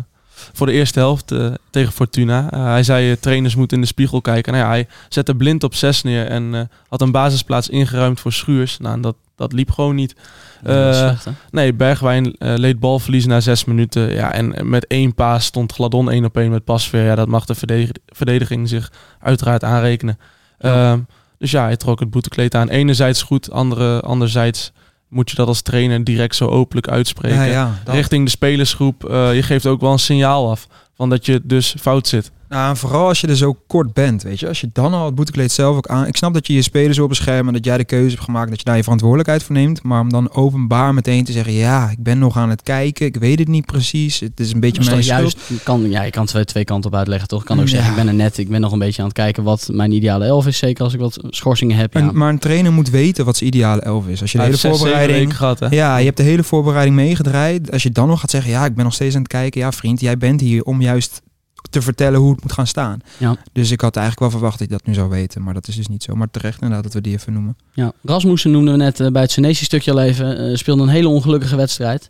voor 0.52 0.66
de 0.66 0.72
eerste 0.72 0.98
helft 0.98 1.32
eh, 1.32 1.46
tegen 1.70 1.92
Fortuna. 1.92 2.50
Eh, 2.50 2.64
hij 2.64 2.82
zei, 2.82 3.10
eh, 3.10 3.16
trainers 3.20 3.54
moeten 3.54 3.76
in 3.76 3.82
de 3.82 3.88
spiegel 3.88 4.20
kijken. 4.20 4.52
Nou 4.52 4.64
ja, 4.64 4.70
hij 4.70 4.86
zette 5.08 5.34
blind 5.34 5.64
op 5.64 5.74
6 5.74 6.02
neer 6.02 6.26
en 6.26 6.54
eh, 6.54 6.60
had 6.88 7.00
een 7.00 7.12
basisplaats 7.12 7.68
ingeruimd 7.68 8.20
voor 8.20 8.32
Schuurs. 8.32 8.78
Nou, 8.78 8.94
en 8.94 9.00
dat, 9.00 9.16
dat 9.38 9.52
liep 9.52 9.70
gewoon 9.70 9.94
niet. 9.94 10.14
Eh, 10.62 10.92
slecht? 10.94 11.26
Nee, 11.50 11.74
Bergwijn 11.74 12.32
eh, 12.32 12.54
leed 12.56 12.78
balverlies 12.80 13.26
na 13.26 13.40
zes 13.40 13.64
minuten. 13.64 14.12
Ja, 14.14 14.32
en 14.32 14.68
met 14.70 14.86
één 14.86 15.14
paas 15.14 15.44
stond 15.44 15.72
Gladon 15.72 16.10
één 16.10 16.24
op 16.24 16.36
één 16.36 16.50
met 16.50 16.64
Pasveer. 16.64 17.04
Ja, 17.04 17.14
dat 17.14 17.28
mag 17.28 17.44
de 17.44 17.54
verdedig- 17.54 17.90
verdediging 18.06 18.68
zich 18.68 18.92
uiteraard 19.20 19.64
aanrekenen. 19.64 20.18
Ja. 20.58 20.90
Ehm, 20.92 21.00
dus 21.38 21.50
ja, 21.50 21.62
hij 21.62 21.76
trok 21.76 22.00
het 22.00 22.10
boetekleed 22.10 22.54
aan. 22.54 22.68
Enerzijds 22.68 23.22
goed, 23.22 23.50
andere, 23.50 24.00
anderzijds 24.00 24.72
moet 25.08 25.30
je 25.30 25.36
dat 25.36 25.46
als 25.48 25.62
trainer 25.62 26.04
direct 26.04 26.34
zo 26.36 26.46
openlijk 26.46 26.88
uitspreken. 26.88 27.36
Ja, 27.36 27.42
ja, 27.44 27.78
dat. 27.84 27.94
Richting 27.94 28.24
de 28.24 28.30
spelersgroep. 28.30 29.04
eh, 29.04 29.34
je 29.34 29.42
geeft 29.42 29.66
ook 29.66 29.80
wel 29.80 29.92
een 29.92 29.98
signaal 29.98 30.50
af 30.50 30.66
van 30.94 31.08
dat 31.10 31.26
je 31.26 31.40
dus 31.44 31.74
fout 31.80 32.06
zit. 32.08 32.30
Nou, 32.48 32.68
en 32.70 32.76
vooral 32.76 33.08
als 33.08 33.20
je 33.20 33.26
er 33.26 33.36
zo 33.36 33.56
kort 33.66 33.92
bent, 33.92 34.22
weet 34.22 34.40
je. 34.40 34.48
Als 34.48 34.60
je 34.60 34.70
dan 34.72 34.94
al 34.94 35.04
het 35.06 35.14
boetekleed 35.14 35.52
zelf 35.52 35.76
ook 35.76 35.86
aan... 35.86 36.06
Ik 36.06 36.16
snap 36.16 36.34
dat 36.34 36.46
je 36.46 36.52
je 36.52 36.62
spelers 36.62 36.96
wil 36.96 37.06
beschermen 37.06 37.46
en 37.46 37.52
dat 37.52 37.64
jij 37.64 37.76
de 37.76 37.84
keuze 37.84 38.10
hebt 38.10 38.24
gemaakt... 38.24 38.48
dat 38.48 38.58
je 38.58 38.64
daar 38.64 38.76
je 38.76 38.82
verantwoordelijkheid 38.82 39.42
voor 39.42 39.54
neemt. 39.54 39.82
Maar 39.82 40.00
om 40.00 40.10
dan 40.10 40.32
openbaar 40.32 40.94
meteen 40.94 41.24
te 41.24 41.32
zeggen... 41.32 41.52
ja, 41.52 41.90
ik 41.90 42.02
ben 42.02 42.18
nog 42.18 42.36
aan 42.36 42.50
het 42.50 42.62
kijken, 42.62 43.06
ik 43.06 43.16
weet 43.16 43.38
het 43.38 43.48
niet 43.48 43.66
precies. 43.66 44.20
Het 44.20 44.40
is 44.40 44.52
een 44.52 44.60
beetje 44.60 44.84
mijn 44.84 45.02
schuld. 45.02 45.20
juist, 45.20 45.38
je 45.48 45.60
kan, 45.62 45.90
ja, 45.90 46.02
je 46.02 46.10
kan 46.10 46.26
twee, 46.26 46.44
twee 46.44 46.64
kanten 46.64 46.90
op 46.90 46.96
uitleggen, 46.96 47.28
toch? 47.28 47.40
Ik 47.40 47.46
kan 47.46 47.58
ook 47.60 47.64
Ja. 47.64 47.70
zeggen, 47.70 47.90
ik 47.90 47.96
ben 47.96 48.08
er 48.08 48.14
net, 48.14 48.38
ik 48.38 48.48
ben 48.48 48.60
nog 48.60 48.72
een 48.72 48.78
beetje 48.78 49.02
aan 49.02 49.08
het 49.08 49.16
kijken 49.16 49.42
wat 49.42 49.68
mijn 49.72 49.92
ideale 49.92 50.24
elf 50.24 50.46
is. 50.46 50.58
Zeker 50.58 50.84
als 50.84 50.94
ik 50.94 51.00
wat 51.00 51.18
schorsingen 51.26 51.76
heb. 51.76 51.94
Ja. 51.94 52.00
En, 52.00 52.16
maar 52.16 52.28
een 52.28 52.38
trainer 52.38 52.72
moet 52.72 52.90
weten 52.90 53.24
wat 53.24 53.36
zijn 53.36 53.50
ideale 53.50 53.80
elf 53.80 54.06
is. 54.08 54.20
Als 54.20 54.32
je 54.32 54.38
de 54.38 54.44
hele 54.44 54.56
zes, 54.56 54.78
voorbereiding... 54.78 55.18
weken 55.18 55.34
gehad, 55.36 55.60
hè? 55.60 55.66
Ja, 55.70 55.96
je 55.96 56.04
hebt 56.04 56.16
de 56.16 56.22
hele 56.22 56.42
voorbereiding 56.44 56.96
meegedraaid. 56.96 57.72
Als 57.72 57.82
je 57.82 57.90
dan 57.90 58.08
nog 58.08 58.20
gaat 58.20 58.30
zeggen, 58.30 58.50
ja, 58.50 58.64
ik 58.64 58.74
ben 58.74 58.84
nog 58.84 58.94
steeds 58.94 59.14
aan 59.14 59.22
het 59.22 59.30
kijken. 59.30 59.60
Ja, 59.60 59.72
vriend, 59.72 60.00
jij 60.00 60.18
bent 60.18 60.40
hier 60.40 60.62
om 60.62 60.80
juist 60.82 61.22
te 61.70 61.82
vertellen 61.82 62.20
hoe 62.20 62.30
het 62.32 62.42
moet 62.42 62.52
gaan 62.52 62.66
staan. 62.66 63.00
Ja. 63.16 63.36
Dus 63.52 63.70
ik 63.70 63.80
had 63.80 63.96
eigenlijk 63.96 64.30
wel 64.30 64.38
verwacht 64.40 64.58
dat 64.58 64.68
je 64.68 64.74
dat 64.74 64.86
nu 64.86 64.94
zou 64.94 65.08
weten. 65.08 65.42
Maar 65.42 65.54
dat 65.54 65.68
is 65.68 65.76
dus 65.76 65.88
niet 65.88 66.02
zo. 66.02 66.14
Maar 66.14 66.30
terecht 66.30 66.54
inderdaad 66.60 66.82
dat 66.84 66.92
we 66.92 67.00
die 67.00 67.12
even 67.14 67.32
noemen. 67.32 67.56
Ja, 67.72 67.92
Rasmussen 68.04 68.50
noemden 68.50 68.72
we 68.72 68.78
net 68.78 69.00
eh, 69.00 69.06
bij 69.10 69.22
het 69.22 69.30
Senesi-stukje 69.30 69.90
al 69.90 70.00
even. 70.00 70.48
eh, 70.50 70.56
speelde 70.56 70.82
een 70.82 70.88
hele 70.88 71.08
ongelukkige 71.08 71.56
wedstrijd. 71.56 72.08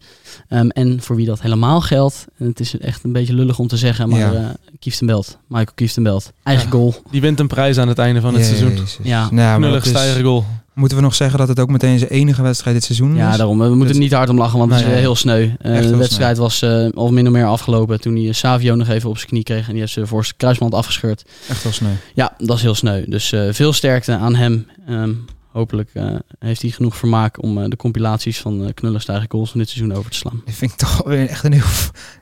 Ehm, 0.48 0.68
en 0.68 1.02
voor 1.02 1.16
wie 1.16 1.26
dat 1.26 1.40
helemaal 1.40 1.80
geldt, 1.80 2.26
en 2.38 2.46
het 2.46 2.60
is 2.60 2.78
echt 2.78 3.04
een 3.04 3.12
beetje 3.12 3.34
lullig 3.34 3.58
om 3.58 3.66
te 3.68 3.76
zeggen, 3.76 4.08
maar 4.08 4.18
Ja. 4.18 4.32
eh 4.32 4.46
Kieftenbelt, 4.78 5.38
Michael 5.46 5.72
Kieftenbelt, 5.74 6.32
eigen 6.42 6.64
Ja. 6.64 6.70
goal. 6.70 6.94
Die 7.10 7.20
wint 7.20 7.40
een 7.40 7.46
prijs 7.46 7.78
aan 7.78 7.88
het 7.88 7.98
einde 7.98 8.20
van 8.20 8.34
het 8.34 8.44
seizoen. 8.44 8.78
Ja. 9.02 9.28
Nou, 9.30 9.60
Knullig 9.60 9.84
is- 9.84 9.90
stijgen 9.90 10.22
goal. 10.22 10.44
Moeten 10.78 10.96
we 10.96 11.02
nog 11.02 11.14
zeggen 11.14 11.38
dat 11.38 11.48
het 11.48 11.60
ook 11.60 11.68
meteen 11.70 11.98
zijn 11.98 12.10
enige 12.10 12.42
wedstrijd 12.42 12.76
dit 12.76 12.84
seizoen 12.84 13.14
Ja, 13.16 13.30
is? 13.30 13.36
daarom. 13.36 13.58
We 13.58 13.74
moeten 13.74 13.94
er 13.94 14.00
niet 14.00 14.12
hard 14.12 14.28
om 14.28 14.38
lachen, 14.38 14.58
want 14.58 14.70
het 14.70 14.80
is 14.80 14.86
Nee. 14.86 14.94
eh, 14.94 15.00
heel 15.00 15.16
sneu. 15.16 15.42
Echt 15.42 15.58
de 15.62 15.68
heel 15.88 15.96
wedstrijd 15.96 16.36
was 16.36 16.62
eh, 16.62 16.88
al 16.94 17.12
min 17.12 17.26
of 17.26 17.32
meer 17.32 17.46
afgelopen 17.46 18.00
toen 18.00 18.14
hij 18.16 18.28
eh, 18.28 18.32
Savio 18.34 18.74
nog 18.74 18.88
even 18.88 19.08
op 19.08 19.16
zijn 19.16 19.28
knie 19.28 19.42
kreeg 19.42 19.66
en 19.66 19.70
die 19.72 19.80
heeft 19.80 19.92
zijn 19.92 20.06
voor 20.06 20.24
zijn 20.24 20.36
kruisband 20.36 20.74
afgescheurd. 20.74 21.24
Echt 21.48 21.62
wel 21.62 21.72
sneu. 21.72 21.92
Ja, 22.14 22.34
dat 22.38 22.56
is 22.56 22.62
heel 22.62 22.74
sneu. 22.74 23.04
Dus 23.08 23.34
veel 23.50 23.72
sterkte 23.72 24.12
aan 24.16 24.34
hem. 24.34 24.66
Ehm, 24.86 25.12
hopelijk 25.52 25.90
heeft 26.38 26.62
hij 26.62 26.70
genoeg 26.70 26.96
vermaak 26.96 27.42
om 27.42 27.70
de 27.70 27.76
compilaties 27.76 28.38
van 28.38 28.62
uh, 28.62 28.68
knullenstijgen 28.74 29.26
goals 29.30 29.50
van 29.50 29.60
dit 29.60 29.68
seizoen 29.68 29.96
over 29.96 30.10
te 30.10 30.16
slaan. 30.16 30.42
Dat 30.44 30.54
vind 30.54 30.70
ik 30.72 30.76
toch 30.76 31.02
wel 31.02 31.16
weer 31.16 31.28
echt 31.28 31.44
een 31.44 31.52
heel, 31.52 31.62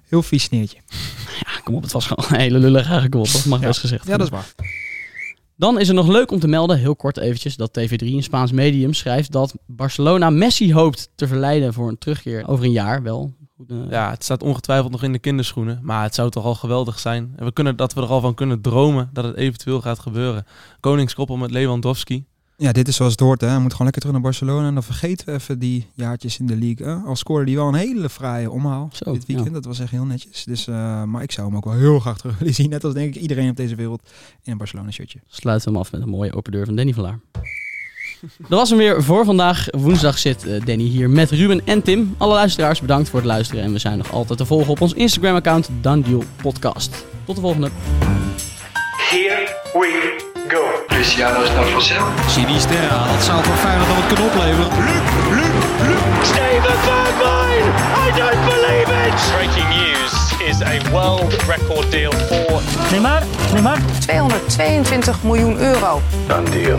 heel 0.08 0.22
vies 0.22 0.42
sneertje. 0.42 0.78
Ja, 1.40 1.60
kom 1.64 1.74
op, 1.74 1.82
het 1.82 1.92
was 1.92 2.06
gewoon 2.06 2.24
een 2.30 2.40
hele 2.40 2.58
lullige 2.58 2.90
eigen 2.92 3.12
goal. 3.12 3.24
Dat 3.32 3.44
mag 3.44 3.60
best 3.60 3.80
gezegd 3.80 4.06
Ja, 4.06 4.16
dat 4.16 4.26
is 4.26 4.32
waar. 4.32 4.46
Dan 5.56 5.80
is 5.80 5.88
er 5.88 5.94
nog 5.94 6.08
leuk 6.08 6.30
om 6.30 6.38
te 6.38 6.48
melden, 6.48 6.78
heel 6.78 6.96
kort 6.96 7.16
eventjes, 7.16 7.56
dat 7.56 7.78
TV3 7.80 8.06
een 8.06 8.22
Spaans 8.22 8.52
medium 8.52 8.92
schrijft 8.94 9.32
dat 9.32 9.54
Barcelona 9.66 10.30
Messi 10.30 10.74
hoopt 10.74 11.10
te 11.14 11.26
verleiden 11.26 11.72
voor 11.72 11.88
een 11.88 11.98
terugkeer 11.98 12.48
over 12.48 12.64
een 12.64 12.72
jaar 12.72 13.02
wel. 13.02 13.34
Eh, 13.68 13.76
Ja, 13.90 14.10
het 14.10 14.24
staat 14.24 14.42
ongetwijfeld 14.42 14.92
nog 14.92 15.02
in 15.02 15.12
de 15.12 15.18
kinderschoenen. 15.18 15.78
Maar 15.82 16.02
het 16.02 16.14
zou 16.14 16.30
toch 16.30 16.44
al 16.44 16.54
geweldig 16.54 16.98
zijn. 16.98 17.32
En 17.36 17.44
we 17.44 17.52
kunnen, 17.52 17.76
dat 17.76 17.94
we 17.94 18.00
er 18.00 18.06
al 18.06 18.20
van 18.20 18.34
kunnen 18.34 18.60
dromen 18.60 19.10
dat 19.12 19.24
het 19.24 19.36
eventueel 19.36 19.80
gaat 19.80 19.98
gebeuren. 19.98 20.46
Koningskoppel 20.80 21.36
met 21.36 21.50
Lewandowski. 21.50 22.24
Ja, 22.58 22.72
dit 22.72 22.88
is 22.88 22.96
zoals 22.96 23.12
het 23.12 23.20
hoort. 23.20 23.40
Hè. 23.40 23.46
Hij 23.46 23.58
moet 23.58 23.70
gewoon 23.70 23.84
lekker 23.84 24.00
terug 24.02 24.16
naar 24.16 24.24
Barcelona. 24.30 24.68
En 24.68 24.74
dan 24.74 24.82
vergeten 24.82 25.26
we 25.26 25.32
even 25.32 25.58
die 25.58 25.86
jaartjes 25.94 26.38
in 26.38 26.46
de 26.46 26.56
league. 26.56 26.86
Hè. 26.86 26.94
Al 26.94 27.16
scoorde 27.16 27.44
hij 27.50 27.54
wel 27.60 27.68
een 27.68 27.74
hele 27.74 28.08
fraaie 28.08 28.50
omhaal 28.50 28.88
Zo, 28.92 29.12
dit 29.12 29.26
weekend. 29.26 29.48
ja. 29.48 29.54
Dat 29.54 29.64
was 29.64 29.80
echt 29.80 29.90
heel 29.90 30.04
netjes. 30.04 30.44
Dus, 30.44 30.66
eh, 30.66 31.02
maar 31.02 31.22
ik 31.22 31.32
zou 31.32 31.46
hem 31.46 31.56
ook 31.56 31.64
wel 31.64 31.74
heel 31.74 31.98
graag 32.00 32.18
terug 32.18 32.38
willen 32.38 32.54
zien. 32.54 32.70
Net 32.70 32.84
als 32.84 32.94
denk 32.94 33.14
ik 33.14 33.22
iedereen 33.22 33.50
op 33.50 33.56
deze 33.56 33.74
wereld 33.74 34.02
in 34.42 34.52
een 34.52 34.58
Barcelona 34.58 34.90
shirtje. 34.90 35.18
Sluiten 35.28 35.68
we 35.68 35.74
hem 35.74 35.80
af 35.86 35.92
met 35.92 36.00
een 36.02 36.08
mooie 36.08 36.34
open 36.34 36.52
deur 36.52 36.64
van 36.66 36.76
Danny 36.76 36.92
Vlaar. 36.92 37.18
Dat 38.48 38.58
was 38.58 38.68
hem 38.68 38.78
weer 38.78 39.02
voor 39.02 39.24
vandaag. 39.24 39.66
Woensdag 39.70 40.18
zit 40.18 40.46
eh, 40.46 40.64
Danny 40.64 40.84
hier 40.84 41.10
met 41.10 41.30
Ruben 41.30 41.66
en 41.66 41.82
Tim. 41.82 42.14
Alle 42.18 42.34
luisteraars 42.34 42.80
bedankt 42.80 43.08
voor 43.08 43.18
het 43.18 43.28
luisteren. 43.28 43.62
En 43.62 43.72
we 43.72 43.78
zijn 43.78 43.98
nog 43.98 44.12
altijd 44.12 44.38
te 44.38 44.46
volgen 44.46 44.70
op 44.70 44.80
ons 44.80 44.92
Instagram-account 44.92 45.68
Done 45.80 46.02
Deal 46.02 46.22
Podcast. 46.42 47.04
Tot 47.24 47.34
de 47.34 47.40
volgende. 47.40 47.68
Here 49.10 49.56
we 49.72 50.25
Luciano 51.06 51.42
is 51.42 51.50
naar 51.50 51.64
Vassel. 51.66 52.02
Sinisterra, 52.26 53.06
dat 53.12 53.24
zou 53.24 53.44
voor 53.44 53.54
Feyenoord 53.56 53.88
dan 53.88 53.96
wat 53.96 54.06
kunnen 54.06 54.26
opleveren. 54.26 54.70
Steven 56.22 56.76
Bergwijn! 56.84 57.66
I 58.04 58.18
don't 58.18 58.44
believe 58.44 58.90
it! 59.06 59.14
Breaking 59.36 59.68
news 59.68 60.32
is 60.48 60.62
a 60.62 60.90
world 60.90 61.32
record 61.32 61.90
deal 61.90 62.12
for 62.12 62.60
Neymar, 62.90 63.22
Neymar. 63.52 63.78
222 63.98 65.22
miljoen 65.22 65.58
euro. 65.58 66.00
Done 66.26 66.50
deal. 66.50 66.78